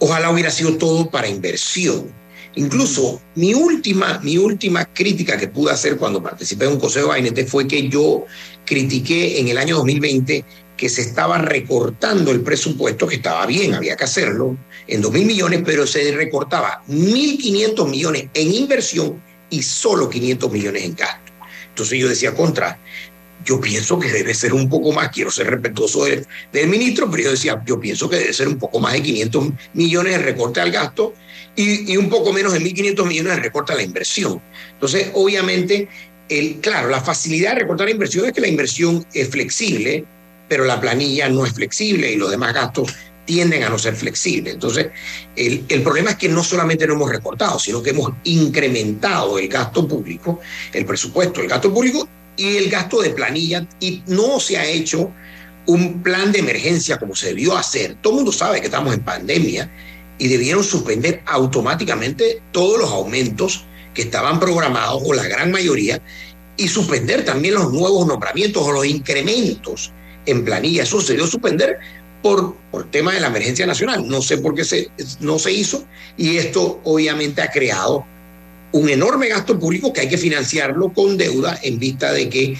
[0.00, 2.18] ojalá hubiera sido todo para inversión.
[2.56, 7.20] Incluso mi última, mi última crítica que pude hacer cuando participé en un consejo de
[7.20, 8.24] ANT fue que yo
[8.64, 10.44] critiqué en el año 2020
[10.80, 14.56] que se estaba recortando el presupuesto, que estaba bien, había que hacerlo,
[14.86, 20.82] en 2 mil millones, pero se recortaba 1.500 millones en inversión y solo 500 millones
[20.84, 21.32] en gasto.
[21.68, 22.78] Entonces yo decía contra,
[23.44, 27.24] yo pienso que debe ser un poco más, quiero ser respetuoso del, del, ministro, pero
[27.24, 30.62] yo decía, yo pienso que debe ser un poco más de 500 millones de recorte
[30.62, 31.12] al gasto
[31.56, 34.40] y, y un poco menos de 1.500 millones de recorte a la inversión.
[34.72, 35.90] Entonces, obviamente,
[36.30, 40.06] el, claro, la facilidad de recortar la inversión es que la inversión es flexible,
[40.50, 42.92] pero la planilla no es flexible y los demás gastos
[43.24, 44.54] tienden a no ser flexibles.
[44.54, 44.88] Entonces,
[45.36, 49.46] el, el, problema es que no solamente no hemos recortado, sino que hemos incrementado el
[49.46, 50.40] gasto público,
[50.72, 55.12] el presupuesto, el gasto público y el gasto de planilla y no se ha hecho
[55.66, 57.94] un plan de emergencia como se debió hacer.
[58.02, 59.70] Todo el mundo sabe que estamos en pandemia
[60.18, 66.02] y debieron suspender automáticamente todos los aumentos que estaban programados o la gran mayoría
[66.56, 69.92] y suspender también los nuevos nombramientos o los incrementos
[70.30, 70.82] en planilla.
[70.82, 71.78] Eso se suspender
[72.22, 74.06] por, por tema de la emergencia nacional.
[74.08, 74.88] No sé por qué se,
[75.20, 75.84] no se hizo
[76.16, 78.04] y esto obviamente ha creado
[78.72, 82.56] un enorme gasto público que hay que financiarlo con deuda en vista de que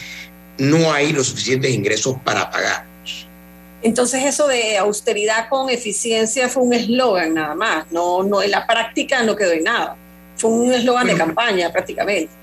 [0.59, 2.85] no hay los suficientes ingresos para pagar.
[3.83, 8.66] Entonces eso de austeridad con eficiencia fue un eslogan nada más, no, no en la
[8.66, 9.97] práctica no quedó en nada,
[10.37, 12.39] fue un eslogan bueno, de campaña prácticamente.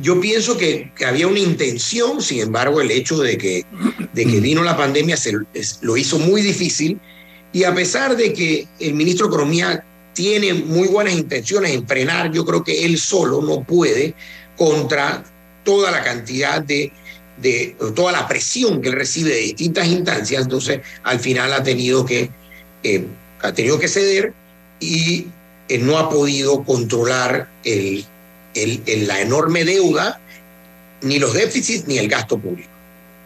[0.00, 3.64] Yo pienso que, que, había una intención, sin embargo el hecho de que,
[4.12, 5.32] de que vino la pandemia se,
[5.82, 6.98] lo hizo muy difícil.
[7.52, 9.84] Y a pesar de que el ministro de Economía
[10.14, 14.14] tiene muy buenas intenciones en frenar, yo creo que él solo no puede
[14.56, 15.24] contra
[15.64, 16.92] toda la cantidad de,
[17.40, 22.04] de toda la presión que él recibe de distintas instancias, entonces al final ha tenido
[22.04, 22.30] que,
[22.82, 23.04] eh,
[23.40, 24.32] ha tenido que ceder
[24.78, 25.26] y
[25.68, 28.04] eh, no ha podido controlar el,
[28.54, 30.20] el, el, la enorme deuda,
[31.02, 32.68] ni los déficits, ni el gasto público.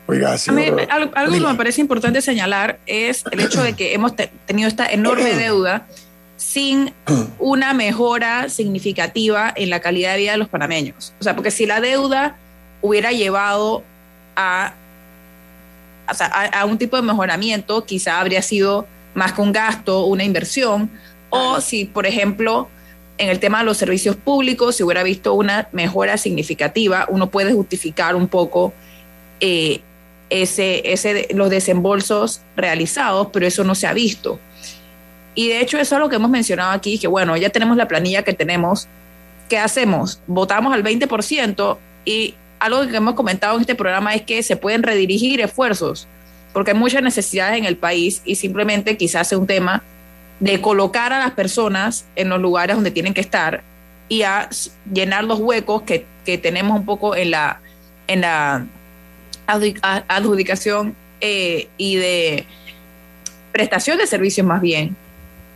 [0.07, 3.95] Oiga, sí, mí, algo, algo que me parece importante señalar es el hecho de que
[3.95, 5.87] hemos te, tenido esta enorme deuda
[6.37, 6.93] sin
[7.39, 11.15] una mejora significativa en la calidad de vida de los panameños.
[11.21, 12.37] O sea, porque si la deuda
[12.83, 13.83] hubiera llevado
[14.37, 14.75] a,
[16.11, 20.05] o sea, a, a, un tipo de mejoramiento, quizá habría sido más que un gasto,
[20.05, 20.91] una inversión,
[21.31, 22.69] o si, por ejemplo,
[23.19, 27.53] en el tema de los servicios públicos, si hubiera visto una mejora significativa, uno puede
[27.53, 28.73] justificar un poco
[29.41, 29.81] eh,
[30.31, 34.41] ese, ese, los desembolsos realizados, pero eso no se ha visto.
[35.35, 37.89] Y de hecho eso es lo que hemos mencionado aquí, que bueno, ya tenemos la
[37.89, 38.89] planilla que tenemos,
[39.49, 40.21] ¿qué hacemos?
[40.27, 44.83] Votamos al 20% y algo que hemos comentado en este programa es que se pueden
[44.83, 46.09] redirigir esfuerzos,
[46.53, 49.83] porque hay muchas necesidades en el país y simplemente quizás sea un tema
[50.41, 53.63] de colocar a las personas en los lugares donde tienen que estar
[54.09, 54.49] y a
[54.93, 57.61] llenar los huecos que, que tenemos un poco en la,
[58.07, 58.67] en la
[59.47, 62.47] adjudicación eh, y de
[63.53, 64.97] prestación de servicios más bien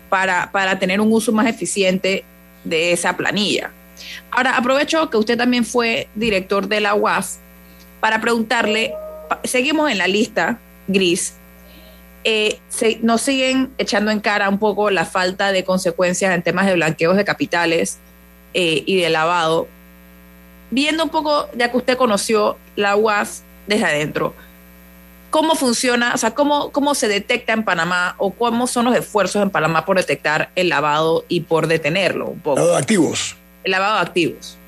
[0.08, 2.24] para, para tener un uso más eficiente
[2.64, 3.70] de esa planilla.
[4.30, 7.36] Ahora, aprovecho que usted también fue director de la UAF
[8.00, 8.94] para preguntarle,
[9.44, 11.34] seguimos en la lista gris,
[12.24, 16.66] eh, se, nos siguen echando en cara un poco la falta de consecuencias en temas
[16.66, 17.98] de blanqueos de capitales
[18.54, 19.68] eh, y de lavado.
[20.70, 24.34] Viendo un poco, ya que usted conoció la UAF desde adentro,
[25.30, 29.42] ¿cómo funciona, o sea, cómo, cómo se detecta en Panamá o cómo son los esfuerzos
[29.42, 32.56] en Panamá por detectar el lavado y por detenerlo un poco?
[32.56, 33.36] Lavado de activos.
[33.64, 34.58] El lavado de activos.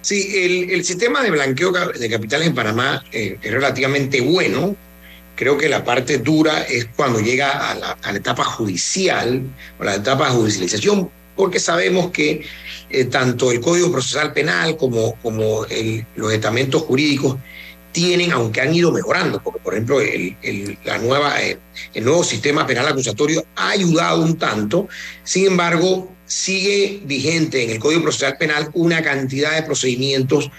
[0.00, 4.76] Sí, el, el sistema de blanqueo de capitales en Panamá eh, es relativamente bueno.
[5.38, 9.40] Creo que la parte dura es cuando llega a la, etapa judicial
[9.78, 12.44] o la etapa de judicialización, porque sabemos que
[12.90, 15.16] eh, tanto el Código Procesal Penal como,
[16.16, 17.36] los estamentos jurídicos
[17.92, 20.76] tienen, aunque han ido mejorando, porque por ejemplo eh, el
[22.02, 24.88] nuevo sistema penal acusatorio ha ayudado un tanto,
[25.22, 30.50] sin embargo sigue vigente en el Código Procesal Penal una cantidad de procedimientos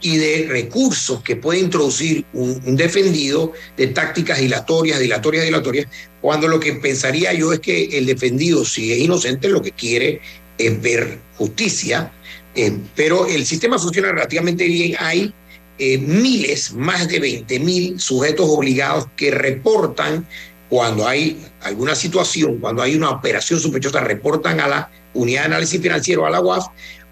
[0.00, 5.86] y de recursos que puede introducir un, defendido de tácticas dilatorias, dilatorias, dilatorias,
[6.20, 10.20] cuando lo que pensaría yo es que el defendido, si es inocente, lo que quiere
[10.56, 12.12] es ver justicia,
[12.54, 14.96] eh, pero el sistema funciona relativamente bien.
[14.98, 15.32] Hay
[15.78, 20.26] eh, miles, más de 20 mil sujetos obligados que reportan
[20.68, 25.80] cuando hay alguna situación, cuando hay una operación sospechosa, reportan a la unidad de análisis
[25.80, 26.66] financiero, a la UAF,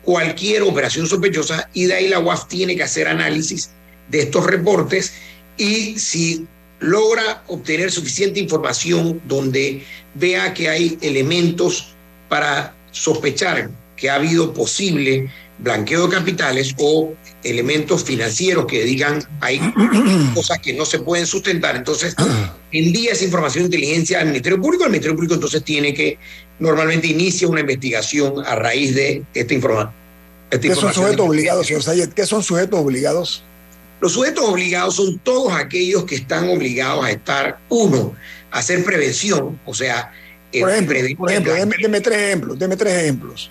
[0.07, 3.71] cualquier operación sospechosa y de ahí la UAF tiene que hacer análisis
[4.09, 5.15] de estos reportes
[5.59, 6.47] y si
[6.79, 9.83] logra obtener suficiente información donde
[10.15, 11.97] vea que hay elementos
[12.29, 15.29] para sospechar que ha habido posible
[15.59, 19.61] blanqueo de capitales o elementos financieros que digan hay
[20.35, 22.15] cosas que no se pueden sustentar, entonces
[22.73, 26.19] envía esa información de inteligencia al Ministerio Público, el Ministerio Público entonces tiene que,
[26.59, 29.95] normalmente inicia una investigación a raíz de esta, informa
[30.51, 30.75] esta ¿Qué información.
[30.75, 32.09] ¿Qué son sujetos obligados, señor Sayed?
[32.11, 33.45] ¿Qué son sujetos obligados?
[34.01, 38.15] Los sujetos obligados son todos aquellos que están obligados a estar, uno,
[38.51, 40.13] a hacer prevención, o sea,
[40.53, 43.51] Por ejemplo, por ejemplo deme, deme tres ejemplos, deme tres ejemplos.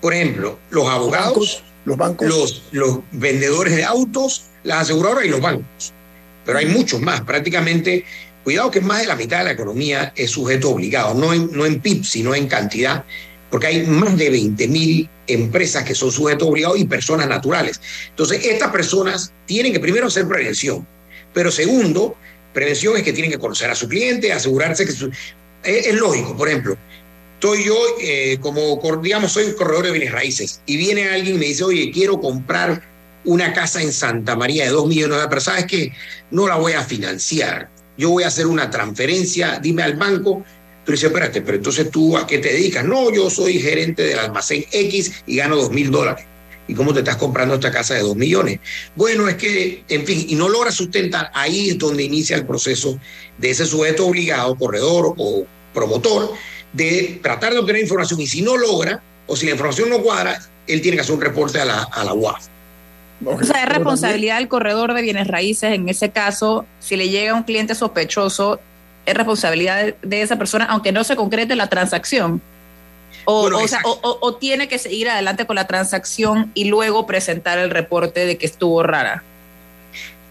[0.00, 5.40] Por ejemplo, los abogados, los bancos, los, los vendedores de autos, las aseguradoras y los
[5.40, 5.92] bancos.
[6.44, 8.04] Pero hay muchos más, prácticamente,
[8.44, 11.66] cuidado que más de la mitad de la economía es sujeto obligado, no en, no
[11.66, 13.04] en PIB, sino en cantidad,
[13.50, 17.80] porque hay más de 20 mil empresas que son sujetos obligados y personas naturales.
[18.10, 20.86] Entonces, estas personas tienen que primero hacer prevención,
[21.32, 22.16] pero segundo,
[22.52, 25.10] prevención es que tienen que conocer a su cliente, asegurarse que su...
[25.62, 26.76] Es, es lógico, por ejemplo,
[27.36, 31.38] estoy yo eh, como, digamos, soy un corredor de bienes raíces y viene alguien y
[31.38, 32.82] me dice, oye, quiero comprar
[33.24, 35.92] una casa en Santa María de dos millones de dólares, pero sabes que
[36.30, 37.68] no la voy a financiar,
[37.98, 40.44] yo voy a hacer una transferencia, dime al banco,
[40.84, 42.84] tú dices, espérate, pero entonces tú a qué te dedicas?
[42.84, 46.24] No, yo soy gerente del almacén X y gano dos mil dólares.
[46.68, 48.58] ¿Y cómo te estás comprando esta casa de dos millones?
[48.96, 52.98] Bueno, es que, en fin, y no logra sustentar, ahí es donde inicia el proceso
[53.38, 56.32] de ese sujeto obligado, corredor o promotor,
[56.72, 58.20] de tratar de obtener información.
[58.20, 61.20] Y si no logra, o si la información no cuadra, él tiene que hacer un
[61.20, 62.46] reporte a la, a la UAF.
[63.24, 65.72] O sea, es responsabilidad del corredor de bienes raíces.
[65.72, 68.60] En ese caso, si le llega un cliente sospechoso,
[69.06, 72.42] es responsabilidad de, de esa persona, aunque no se concrete la transacción.
[73.24, 76.64] O, Bueno, o sea, o- o- o tiene que seguir adelante con la transacción y
[76.66, 79.22] luego presentar el reporte de que estuvo rara.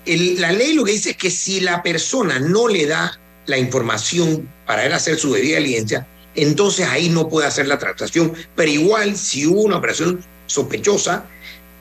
[0.05, 3.57] El- la ley lo que dice es que si la persona no le da la
[3.57, 6.05] información para él hacer su debida diligencia,
[6.35, 8.33] entonces ahí no puede hacer la transacción.
[8.55, 11.25] Pero igual, si hubo una operación sospechosa,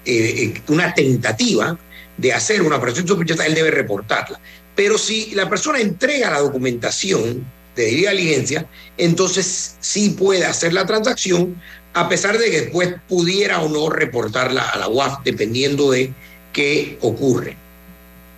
[0.04, 1.78] eh, eh, una tentativa
[2.16, 4.38] de hacer una operación sospechosa, él debe reportarla.
[4.76, 7.44] Pero si la persona entrega la documentación
[7.76, 11.60] de debida diligencia, entonces sí puede hacer la transacción,
[11.92, 16.12] a pesar de que después pudiera o no reportarla a la UAF, dependiendo de
[16.52, 17.56] qué ocurre.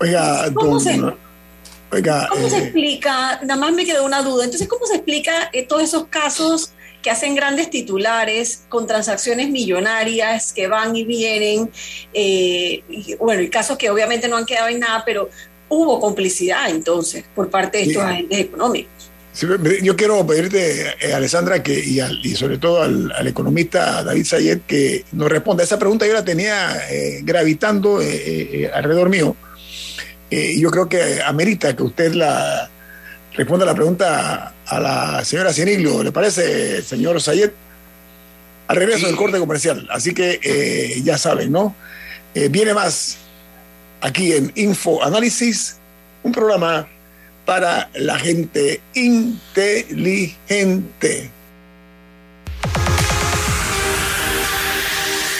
[0.01, 1.01] Oiga, ¿Cómo don- se-
[1.93, 3.41] oiga, ¿Cómo se eh, explica?
[3.43, 4.45] Nada más me quedó una duda.
[4.45, 6.73] Entonces, ¿cómo se explica eh, todos esos casos
[7.03, 11.71] que hacen grandes titulares con transacciones millonarias que van y vienen?
[12.13, 15.31] eh, y, bueno, y casos que obviamente no han quedado en nada, pero
[15.69, 18.91] hubo complicidad entonces por parte de estos agentes económicos.
[19.33, 19.47] Sí,
[19.83, 24.25] Yo quiero pedirte, eh, Alessandra, que, y, al- y sobre todo al, al economista David
[24.25, 25.63] Sayed, que nos responda.
[25.63, 29.37] Esa pregunta yo la tenía eh, gravitando eh, alrededor mío.
[30.31, 32.69] Eh, yo creo que amerita que usted la
[33.35, 36.03] responda la pregunta a la señora Cieniglio.
[36.03, 37.51] ¿Le parece, señor Sayed?
[38.69, 39.87] Al regreso del corte comercial.
[39.91, 41.77] Así que eh, ya saben, ¿no?
[42.35, 43.19] Eh, viene más
[44.01, 45.77] aquí en Info Análisis,
[46.23, 46.89] un programa
[47.45, 50.37] para la gente inteligente.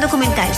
[0.00, 0.48] documental.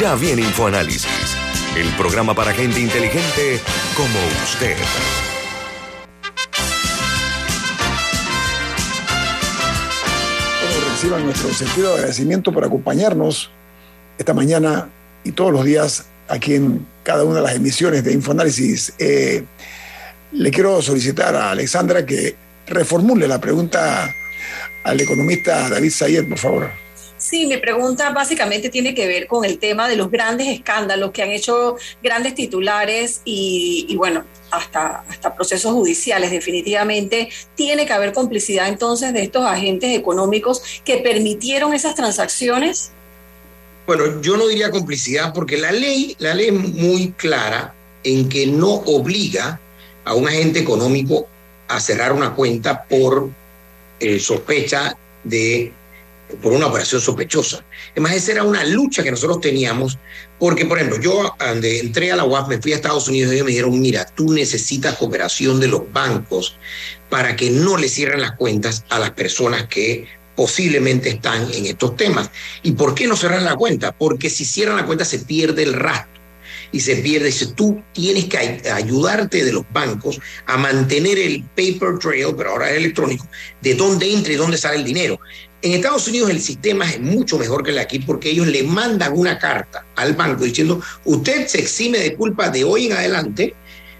[0.00, 1.36] Ya viene InfoAnálisis,
[1.76, 3.60] el programa para gente inteligente
[3.96, 4.76] como usted.
[10.60, 13.50] Todos reciban nuestro sentido de agradecimiento por acompañarnos
[14.18, 14.88] esta mañana
[15.24, 18.94] y todos los días aquí en cada una de las emisiones de InfoAnálisis.
[18.98, 19.44] Eh,
[20.32, 22.34] le quiero solicitar a Alexandra que
[22.66, 24.12] reformule la pregunta
[24.84, 26.84] al economista David Sayed, por favor.
[27.16, 31.22] Sí, mi pregunta básicamente tiene que ver con el tema de los grandes escándalos que
[31.22, 36.30] han hecho grandes titulares y, y, bueno, hasta, hasta procesos judiciales.
[36.30, 42.90] Definitivamente tiene que haber complicidad entonces de estos agentes económicos que permitieron esas transacciones.
[43.86, 48.46] Bueno, yo no diría complicidad porque la ley, la ley es muy clara en que
[48.46, 49.60] no obliga
[50.04, 51.26] a un agente económico
[51.68, 53.30] a cerrar una cuenta por
[54.04, 55.72] eh, sospecha de
[56.42, 57.64] por una operación sospechosa.
[57.92, 59.98] Además, esa era una lucha que nosotros teníamos,
[60.38, 63.36] porque, por ejemplo, yo cuando entré a la UAF, me fui a Estados Unidos y
[63.36, 66.56] ellos me dijeron, mira, tú necesitas cooperación de los bancos
[67.08, 71.96] para que no le cierren las cuentas a las personas que posiblemente están en estos
[71.96, 72.30] temas.
[72.62, 73.92] ¿Y por qué no cerran la cuenta?
[73.92, 76.13] Porque si cierran la cuenta se pierde el rastro
[76.74, 77.26] y se pierde.
[77.26, 78.36] Dice, tú tienes que
[78.68, 83.28] ayudarte de los bancos a mantener el paper trail, pero ahora es electrónico,
[83.62, 85.20] de dónde entra y dónde sale el dinero.
[85.62, 88.64] En Estados Unidos el sistema es mucho mejor que el de aquí porque ellos le
[88.64, 93.54] mandan una carta al banco diciendo, usted se exime de culpa de hoy en adelante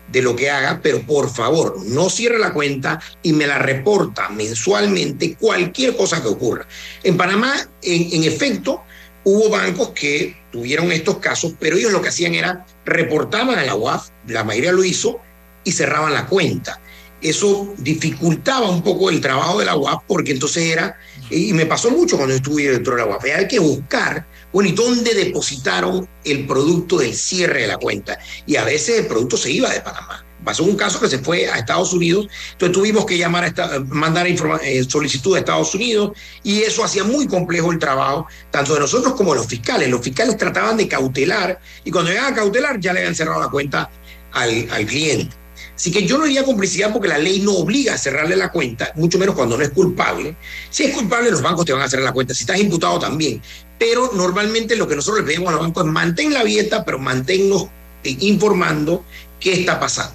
[0.08, 4.28] de lo que haga, pero por favor no cierre la cuenta y me la reporta
[4.30, 6.66] mensualmente cualquier cosa que ocurra.
[7.04, 8.82] En Panamá, en, en efecto,
[9.24, 13.74] hubo bancos que tuvieron estos casos, pero ellos lo que hacían era reportaban a la
[13.74, 15.20] UAF, la mayoría lo hizo,
[15.64, 16.80] y cerraban la cuenta.
[17.20, 20.98] Eso dificultaba un poco el trabajo de la UAF porque entonces era,
[21.30, 24.72] y me pasó mucho cuando estuve dentro de la UAF, hay que buscar, bueno, ¿y
[24.72, 28.18] dónde depositaron el producto del cierre de la cuenta?
[28.46, 31.48] Y a veces el producto se iba de Panamá pasó un caso que se fue
[31.48, 36.12] a Estados Unidos, entonces tuvimos que llamar a esta, mandar eh, solicitud a Estados Unidos
[36.42, 39.88] y eso hacía muy complejo el trabajo, tanto de nosotros como de los fiscales.
[39.88, 43.48] Los fiscales trataban de cautelar y cuando llegaban a cautelar ya le habían cerrado la
[43.48, 43.90] cuenta
[44.32, 45.34] al, al cliente.
[45.74, 48.92] Así que yo no diría complicidad porque la ley no obliga a cerrarle la cuenta,
[48.94, 50.36] mucho menos cuando no es culpable.
[50.70, 52.32] Si es culpable, los bancos te van a cerrar la cuenta.
[52.32, 53.42] Si estás imputado también.
[53.78, 56.98] Pero normalmente lo que nosotros le pedimos a los bancos es mantén la dieta, pero
[56.98, 57.66] manténnos
[58.04, 59.04] informando
[59.40, 60.14] qué está pasando.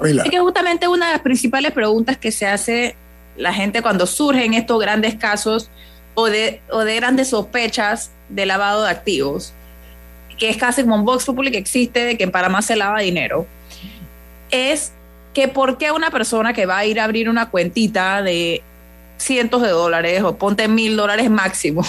[0.00, 2.96] Así que justamente una de las principales preguntas que se hace
[3.36, 5.70] la gente cuando surgen estos grandes casos
[6.14, 9.52] o de, o de grandes sospechas de lavado de activos,
[10.38, 13.00] que es casi como un Vox Populi que existe de que en Panamá se lava
[13.00, 13.46] dinero,
[14.50, 14.92] es
[15.34, 18.62] que por qué una persona que va a ir a abrir una cuentita de
[19.16, 21.84] cientos de dólares o ponte mil dólares máximo,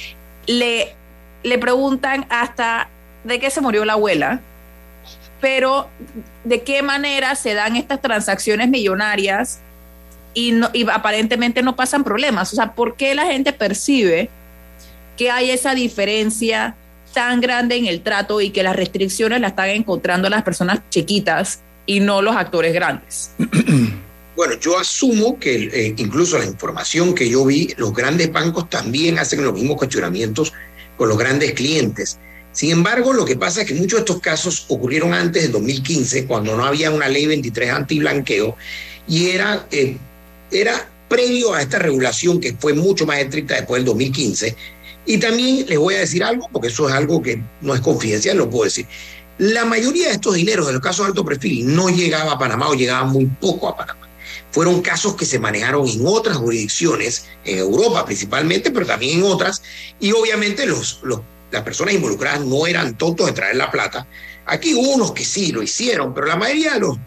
[0.46, 0.94] le,
[1.42, 2.88] le preguntan hasta
[3.24, 4.40] de qué se murió la abuela
[5.40, 5.88] pero
[6.44, 9.60] de qué manera se dan estas transacciones millonarias
[10.34, 10.60] y,
[10.92, 12.52] aparentemente no pasan problemas.
[12.52, 14.28] O sea, ¿por qué la gente percibe
[15.16, 16.76] que hay esa diferencia
[17.14, 21.60] tan grande en el trato y que las restricciones las están encontrando las personas chiquitas
[21.86, 23.30] y no los actores grandes?
[24.36, 29.18] Bueno, yo asumo que eh, incluso la información que yo vi, los grandes bancos también
[29.18, 30.52] hacen los mismos cuestionamientos
[30.98, 32.18] con los grandes clientes.
[32.56, 36.24] Sin embargo, lo que pasa es que muchos de estos casos ocurrieron antes del 2015,
[36.24, 38.56] cuando no había una ley 23 anti-blanqueo,
[39.06, 39.98] y era, eh,
[40.50, 44.56] era previo a esta regulación que fue mucho más estricta después del 2015.
[45.04, 48.38] Y también les voy a decir algo, porque eso es algo que no es confidencial,
[48.38, 48.86] lo puedo decir.
[49.36, 52.70] La mayoría de estos dineros de los casos de alto perfil no llegaba a Panamá
[52.70, 54.08] o llegaba muy poco a Panamá.
[54.50, 59.62] Fueron casos que se manejaron en otras jurisdicciones, en Europa principalmente, pero también en otras,
[60.00, 64.06] y obviamente los, los las personas involucradas no eran tontos de traer la plata.
[64.46, 66.98] Aquí hubo unos que sí lo hicieron, pero la mayoría de los,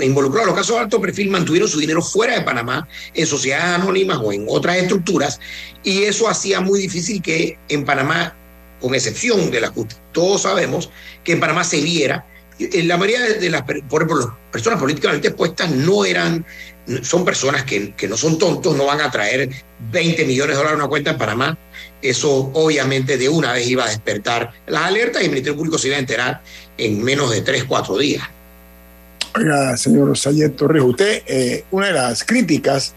[0.00, 3.82] involucrados en los casos de alto perfil mantuvieron su dinero fuera de Panamá, en sociedades
[3.82, 5.40] anónimas o en otras estructuras,
[5.84, 8.34] y eso hacía muy difícil que en Panamá,
[8.80, 10.90] con excepción de las que todos sabemos,
[11.22, 12.26] que en Panamá se viera.
[12.58, 16.44] La mayoría de las por las personas políticamente expuestas no eran,
[17.02, 19.50] son personas que, que no son tontos, no van a traer
[19.92, 21.58] 20 millones de dólares a una cuenta en Panamá
[22.02, 25.88] eso obviamente de una vez iba a despertar las alertas y el Ministerio Público se
[25.88, 26.42] iba a enterar
[26.76, 28.24] en menos de tres, cuatro días.
[29.36, 32.94] Oiga, señor Sayet Torres, usted, eh, una de las críticas,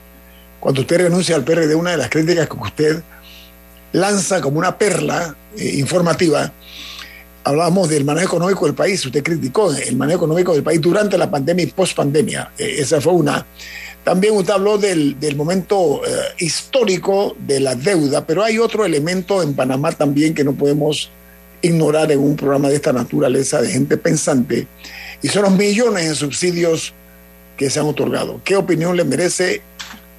[0.59, 3.03] cuando usted renuncia al PRD, una de las críticas que usted
[3.91, 6.51] lanza como una perla eh, informativa,
[7.43, 11.29] hablábamos del manejo económico del país, usted criticó el manejo económico del país durante la
[11.29, 12.51] pandemia y post pandemia.
[12.57, 13.45] Eh, esa fue una
[14.03, 19.43] También usted habló del, del momento eh, histórico de la deuda, pero hay otro elemento
[19.43, 21.11] en Panamá también que no podemos
[21.61, 24.67] ignorar en un programa de esta naturaleza de gente pensante,
[25.21, 26.93] y son los millones de subsidios
[27.55, 28.41] que se han otorgado.
[28.43, 29.61] ¿Qué opinión le merece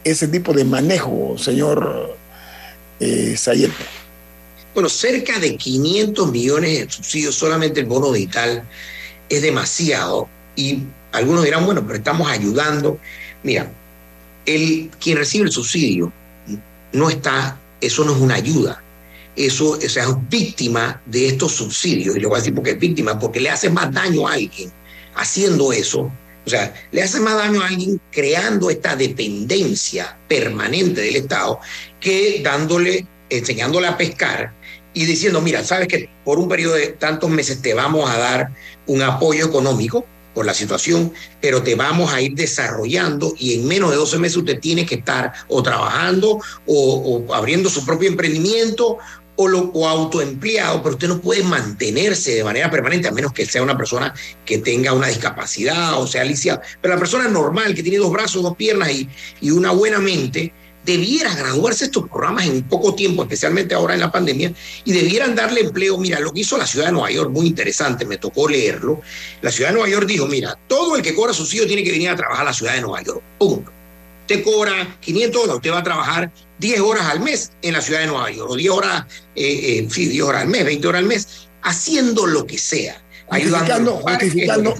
[0.04, 2.16] ese tipo de manejo, señor
[3.00, 3.72] eh, Sayet?
[4.74, 8.62] Bueno, cerca de 500 millones de subsidios solamente el bono digital
[9.28, 12.98] es demasiado y algunos dirán, bueno, pero estamos ayudando.
[13.42, 13.70] Mira,
[14.46, 16.12] el, quien recibe el subsidio
[16.92, 18.82] no está, eso no es una ayuda,
[19.36, 22.16] eso o sea, es víctima de estos subsidios.
[22.16, 24.34] Y le voy a decir por qué es víctima, porque le hace más daño a
[24.34, 24.70] alguien
[25.14, 26.10] haciendo eso.
[26.44, 31.60] O sea, le hace más daño a alguien creando esta dependencia permanente del Estado
[32.00, 34.52] que dándole, enseñándole a pescar
[34.92, 38.50] y diciendo, mira, sabes que por un periodo de tantos meses te vamos a dar
[38.86, 43.90] un apoyo económico por la situación, pero te vamos a ir desarrollando y en menos
[43.90, 48.98] de 12 meses usted tiene que estar o trabajando o, abriendo su propio emprendimiento
[49.36, 53.46] o, lo, o autoempleado, pero usted no puede mantenerse de manera permanente a menos que
[53.46, 54.14] sea una persona
[54.44, 56.62] que tenga una discapacidad o sea lisiada.
[56.80, 59.08] Pero la persona normal que tiene dos brazos, dos piernas y,
[59.40, 60.52] y una buena mente,
[60.84, 64.52] debiera graduarse estos programas en poco tiempo, especialmente ahora en la pandemia,
[64.84, 65.98] y debieran darle empleo.
[65.98, 69.00] Mira, lo que hizo la ciudad de Nueva York, muy interesante, me tocó leerlo.
[69.40, 72.08] La ciudad de Nueva York dijo, mira, todo el que cobra subsidio tiene que venir
[72.08, 73.22] a trabajar a la ciudad de Nueva York.
[73.38, 73.70] Punto.
[74.22, 78.00] Usted cobra 500 dólares, usted va a trabajar 10 horas al mes en la ciudad
[78.00, 79.04] de Nueva York, o 10 horas,
[79.34, 83.02] eh, eh, sí, 10 horas al mes, 20 horas al mes, haciendo lo que sea.
[83.26, 84.74] Justificando, justificando,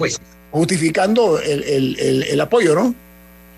[0.51, 2.95] justificando el, el, el, el apoyo, ¿no?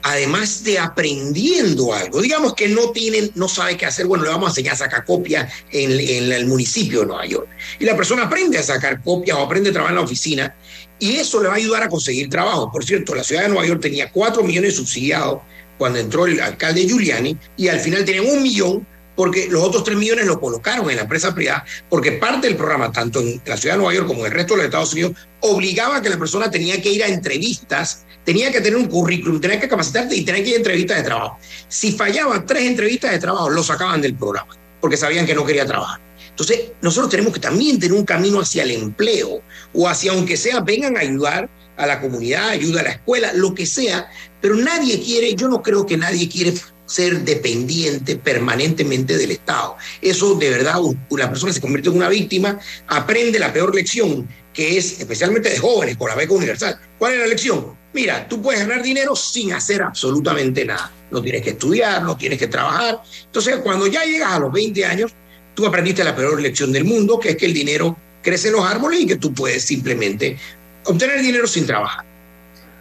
[0.05, 2.21] Además de aprendiendo algo.
[2.21, 5.03] Digamos que no tienen, no sabe qué hacer, bueno, le vamos a enseñar a sacar
[5.03, 7.47] copias en, el municipio de Nueva York.
[7.79, 10.55] Y la persona aprende a sacar copias o aprende a trabajar en la oficina
[10.99, 12.71] y eso le va a ayudar a conseguir trabajo.
[12.71, 15.41] Por cierto, la ciudad de Nueva York tenía cuatro millones subsidiados
[15.79, 19.97] cuando entró el alcalde Giuliani y al final tenían un millón porque los otros tres
[19.97, 23.75] millones lo colocaron en la empresa privada, porque parte del programa, tanto en la ciudad
[23.75, 26.17] de Nueva York como en el resto de los Estados Unidos, obligaba a que la
[26.17, 30.23] persona tenía que ir a entrevistas, tenía que tener un currículum, tenía que capacitarse y
[30.23, 31.37] tenía que ir a entrevistas de trabajo.
[31.67, 35.65] Si fallaba tres entrevistas de trabajo, lo sacaban del programa, porque sabían que no quería
[35.65, 36.01] trabajar.
[36.29, 39.41] Entonces, nosotros tenemos que también tener un camino hacia el empleo,
[39.73, 43.53] o hacia, aunque sea, vengan a ayudar a la comunidad, ayuda a la escuela, lo
[43.53, 44.09] que sea,
[44.41, 46.53] pero nadie quiere, yo no creo que nadie quiere
[46.85, 49.77] ser dependiente permanentemente del Estado.
[50.01, 50.75] Eso de verdad,
[51.09, 55.57] una persona se convierte en una víctima, aprende la peor lección, que es especialmente de
[55.57, 56.79] jóvenes con la beca universal.
[56.97, 57.75] ¿Cuál es la lección?
[57.93, 60.91] Mira, tú puedes ganar dinero sin hacer absolutamente nada.
[61.11, 63.01] No tienes que estudiar, no tienes que trabajar.
[63.25, 65.13] Entonces, cuando ya llegas a los 20 años,
[65.53, 68.65] tú aprendiste la peor lección del mundo, que es que el dinero crece en los
[68.65, 70.37] árboles y que tú puedes simplemente
[70.83, 72.04] obtener dinero sin trabajar.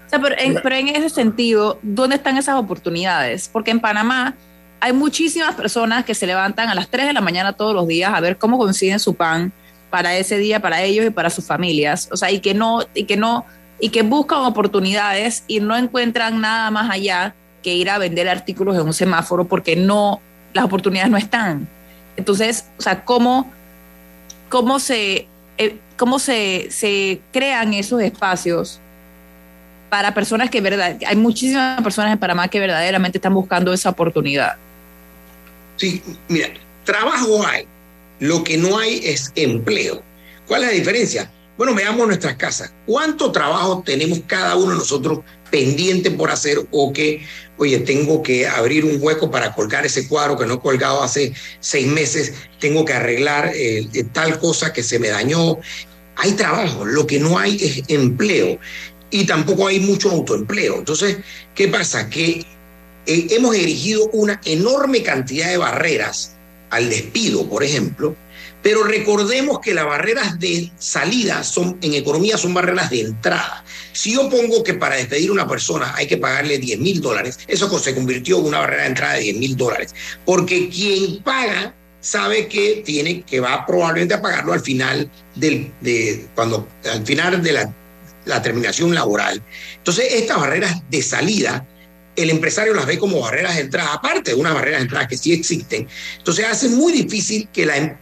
[0.07, 3.49] O sea, pero, en, pero en ese sentido, ¿dónde están esas oportunidades?
[3.53, 4.35] Porque en Panamá
[4.81, 8.13] hay muchísimas personas que se levantan a las 3 de la mañana todos los días
[8.15, 9.53] a ver cómo consiguen su pan
[9.89, 12.09] para ese día, para ellos y para sus familias.
[12.13, 13.47] O sea, y que no, y que no,
[13.81, 18.77] y que buscan oportunidades y no encuentran nada más allá que ir a vender artículos
[18.77, 20.21] en un semáforo porque no,
[20.53, 21.69] las oportunidades no están.
[22.17, 23.51] Entonces, o sea, ¿cómo,
[24.49, 25.29] cómo se,
[25.59, 28.81] eh, cómo se, se crean esos espacios
[29.95, 34.57] para personas que verdad, hay muchísimas personas en Panamá que verdaderamente están buscando esa oportunidad.
[35.77, 36.49] Sí, mira,
[36.83, 37.65] trabajo hay,
[38.19, 40.03] lo que no hay es empleo.
[40.49, 41.31] ¿Cuál es la diferencia?
[41.57, 42.73] Bueno, veamos nuestras casas.
[42.87, 45.21] ¿Cuánto trabajo tenemos cada uno de nosotros
[45.53, 47.25] pendiente por hacer o que,
[47.57, 51.35] oye, tengo que abrir un hueco para colgar ese cuadro que no he colgado hace
[51.61, 55.57] seis meses, tengo que arreglar eh, tal cosa que se me dañó?
[56.17, 58.59] Hay trabajo, lo que no hay es empleo
[59.15, 60.79] y tampoco hay mucho autoempleo.
[60.79, 61.19] Entonces,
[61.55, 62.11] ¿qué pasa?
[62.11, 62.45] Que
[63.07, 66.35] eh, hemos erigido una enorme cantidad de barreras
[66.71, 68.17] al despido, por ejemplo,
[68.61, 73.65] pero recordemos que las barreras de salida son, en economía son barreras de entrada.
[73.93, 77.39] Si yo pongo que para despedir a una persona hay que pagarle 10 mil dólares,
[77.47, 79.95] eso se convirtió en una barrera de entrada de 10 mil dólares,
[80.25, 86.27] porque quien paga sabe que tiene que va probablemente a pagarlo al final del de
[86.35, 87.75] cuando al final de la
[88.25, 89.43] la terminación laboral.
[89.77, 91.67] Entonces, estas barreras de salida,
[92.17, 95.17] el empresario las ve como barreras de entrada, aparte de unas barreras de entrada que
[95.17, 95.89] sí existen.
[96.19, 97.97] Entonces, hace muy difícil que la, em,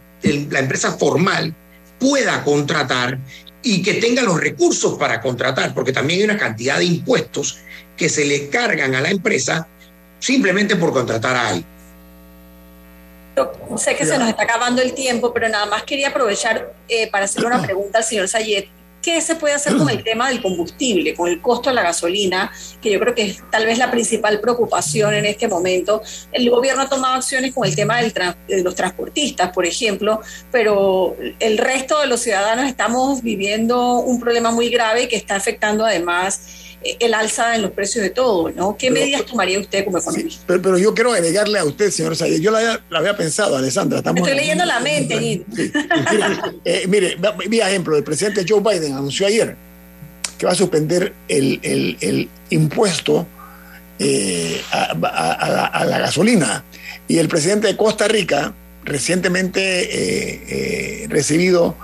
[0.49, 1.53] la empresa formal
[1.99, 3.19] pueda contratar
[3.61, 7.59] y que tenga los recursos para contratar, porque también hay una cantidad de impuestos
[7.95, 9.67] que se le cargan a la empresa
[10.19, 11.73] simplemente por contratar a alguien.
[13.77, 17.25] Sé que se nos está acabando el tiempo, pero nada más quería aprovechar eh, para
[17.25, 18.67] hacerle una pregunta al señor Sayet
[19.03, 22.51] ¿qué se puede hacer con el tema del combustible, con el costo de la gasolina,
[22.81, 26.01] que yo creo que es tal vez la principal preocupación en este momento?
[26.31, 28.13] El gobierno ha tomado acciones con el tema del
[28.47, 34.51] de los transportistas, por ejemplo, pero el resto de los ciudadanos estamos viviendo un problema
[34.51, 36.62] muy grave que está afectando además
[36.99, 38.75] el alza en los precios de todo, ¿no?
[38.77, 40.43] ¿Qué medidas tomaría usted como economista?
[40.45, 43.99] pero, yo quiero agregarle a usted, señor Sayed, yo la, había pensado, Alessandra.
[43.99, 45.15] Estamos Estoy leyendo la mente,
[46.65, 47.17] eh, Mire,
[47.49, 49.55] mi ejemplo, el presidente Joe Biden anunció ayer
[50.37, 53.25] que va a suspender el, impuesto
[53.99, 56.63] eh, a, la, gasolina.
[57.07, 58.53] Y el presidente de Costa Rica,
[58.83, 61.77] recientemente eh, recibido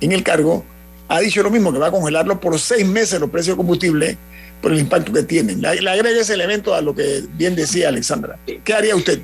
[0.00, 0.64] en el cargo,
[1.08, 4.18] ha dicho lo mismo, que va a congelarlo por seis meses los precios de combustible
[4.62, 5.60] por el impacto que tienen.
[5.60, 8.38] Le, agrega ese elemento a lo que bien decía Alexandra.
[8.64, 9.20] ¿Qué haría usted?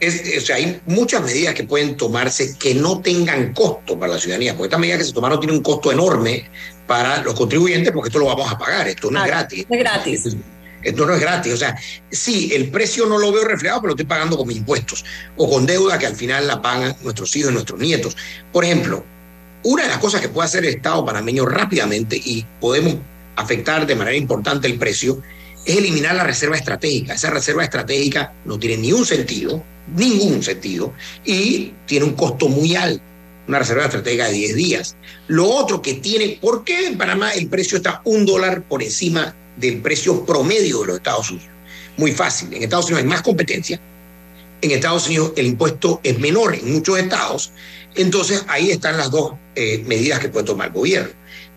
[0.00, 4.52] o sea, hay muchas medidas que pueden tomarse que no tengan costo para la ciudadanía,
[4.52, 6.48] porque estas medidas que se tomaron tienen un costo enorme
[6.86, 9.66] para los contribuyentes, porque esto lo vamos a pagar, esto no es gratis.
[9.68, 10.36] es gratis.
[10.82, 11.52] Esto no es gratis.
[11.52, 11.76] O sea,
[12.10, 15.04] sí, el precio no lo veo reflejado, pero lo estoy pagando con mis impuestos
[15.36, 18.16] o con deuda que al final la pagan nuestros hijos y nuestros nietos.
[18.52, 19.04] Por ejemplo,
[19.64, 22.96] una de las cosas que puede hacer el Estado panameño rápidamente y podemos
[23.38, 25.22] afectar de manera importante el precio
[25.64, 27.14] es eliminar la reserva estratégica.
[27.14, 29.62] Esa reserva estratégica no tiene ni un sentido,
[29.94, 30.92] ningún sentido,
[31.24, 33.02] y tiene un costo muy alto.
[33.46, 34.96] Una reserva estratégica de 10 días.
[35.28, 39.34] Lo otro que tiene, ¿por qué en Panamá el precio está un dólar por encima
[39.56, 41.48] del precio promedio de los Estados Unidos?
[41.96, 42.52] Muy fácil.
[42.52, 43.80] En Estados Unidos hay más competencia.
[44.60, 47.52] En Estados Unidos el impuesto es menor en muchos estados.
[47.94, 51.10] Entonces ahí están las dos eh, medidas que puede tomar el gobierno.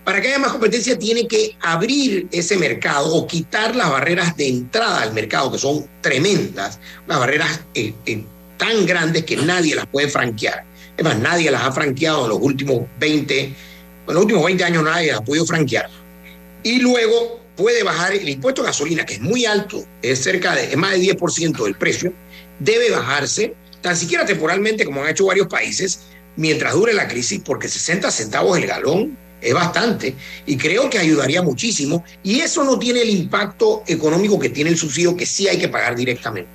[0.03, 4.47] Para que haya más competencia tiene que abrir ese mercado o quitar las barreras de
[4.47, 8.23] entrada al mercado, que son tremendas, unas barreras eh, eh,
[8.57, 10.63] tan grandes que nadie las puede franquear.
[10.97, 13.55] Es más, nadie las ha franqueado en los últimos 20, en
[14.07, 15.87] los últimos 20 años nadie las ha podido franquear.
[16.63, 20.65] Y luego puede bajar el impuesto a gasolina, que es muy alto, es cerca de,
[20.65, 22.11] es más de 10% del precio,
[22.59, 26.01] debe bajarse, tan siquiera temporalmente como han hecho varios países,
[26.37, 30.15] mientras dure la crisis, porque 60 centavos el galón es bastante
[30.45, 34.77] y creo que ayudaría muchísimo y eso no tiene el impacto económico que tiene el
[34.77, 36.49] subsidio que sí hay que pagar directamente.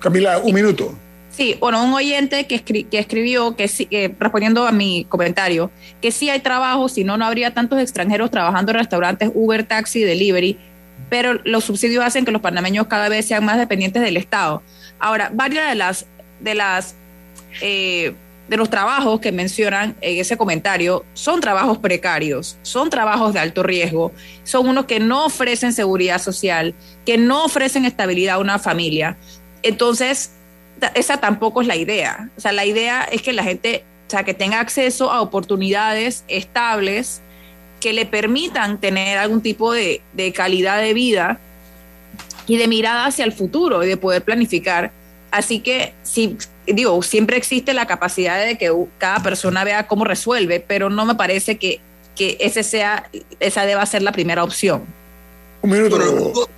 [0.00, 0.94] Camila, un minuto.
[1.30, 5.70] Sí, bueno, un oyente que, que escribió, que, respondiendo a mi comentario,
[6.02, 10.02] que sí hay trabajo, si no, no habría tantos extranjeros trabajando en restaurantes, Uber, taxi,
[10.02, 10.58] delivery,
[11.08, 14.62] pero los subsidios hacen que los panameños cada vez sean más dependientes del Estado.
[14.98, 16.06] Ahora, varias de las,
[16.40, 16.94] de las
[17.62, 18.14] eh,
[18.48, 23.62] de los trabajos que mencionan en ese comentario son trabajos precarios, son trabajos de alto
[23.62, 24.12] riesgo,
[24.44, 26.74] son unos que no ofrecen seguridad social,
[27.06, 29.16] que no ofrecen estabilidad a una familia.
[29.62, 30.32] Entonces,
[30.94, 32.30] esa tampoco es la idea.
[32.36, 36.24] O sea, la idea es que la gente, o sea, que tenga acceso a oportunidades
[36.28, 37.22] estables
[37.80, 41.40] que le permitan tener algún tipo de, de calidad de vida
[42.46, 44.92] y de mirada hacia el futuro y de poder planificar.
[45.30, 46.36] Así que si
[46.66, 51.14] digo, siempre existe la capacidad de que cada persona vea cómo resuelve, pero no me
[51.14, 51.80] parece que,
[52.14, 53.08] que ese sea,
[53.40, 54.84] esa deba ser la primera opción.
[55.62, 56.48] Un minuto.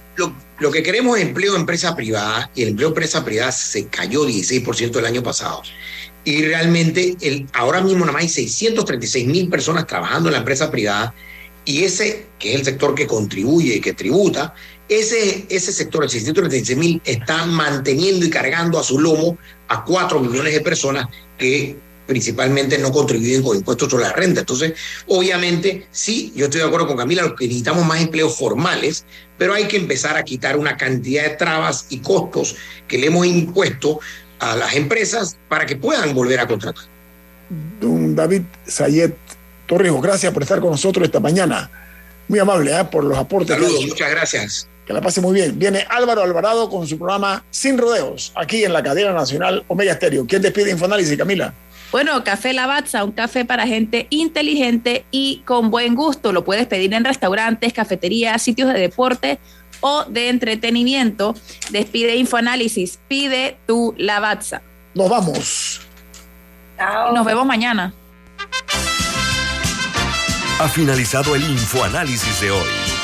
[0.58, 3.86] lo, que queremos es empleo de empresa privada y el empleo de empresa privada se
[3.88, 5.62] cayó 16% el año pasado.
[6.24, 10.70] Y realmente el, ahora mismo nada más hay 636 mil personas trabajando en la empresa
[10.70, 11.14] privada
[11.66, 14.54] y ese, que es el sector que contribuye y que tributa,
[14.88, 19.38] ese, ese sector, el 636 mil, está manteniendo y cargando a su lomo
[19.68, 21.06] a 4 millones de personas
[21.38, 24.40] que principalmente no contribuyen con impuestos sobre la renta.
[24.40, 24.74] Entonces,
[25.06, 29.04] obviamente, sí, yo estoy de acuerdo con Camila, lo que necesitamos más empleos formales,
[29.38, 32.56] pero hay que empezar a quitar una cantidad de trabas y costos
[32.86, 34.00] que le hemos impuesto
[34.38, 36.84] a las empresas para que puedan volver a contratar.
[37.80, 39.16] Don David Sayet
[39.66, 41.70] Torrijos, gracias por estar con nosotros esta mañana.
[42.28, 42.84] Muy amable ¿eh?
[42.84, 43.56] por los aportes.
[43.56, 44.68] Saludos, muchas gracias.
[44.86, 45.58] Que la pase muy bien.
[45.58, 50.26] Viene Álvaro Alvarado con su programa Sin Rodeos, aquí en la cadena nacional Omega Estéreo.
[50.26, 51.54] ¿Quién despide Infoanálisis, Camila?
[51.90, 56.32] Bueno, Café Lavazza, un café para gente inteligente y con buen gusto.
[56.32, 59.38] Lo puedes pedir en restaurantes, cafeterías, sitios de deporte
[59.80, 61.34] o de entretenimiento.
[61.70, 64.60] Despide Infoanálisis, pide tu Lavazza.
[64.94, 65.80] Nos vamos.
[67.14, 67.94] Nos vemos mañana.
[70.58, 72.93] Ha finalizado el Infoanálisis de hoy.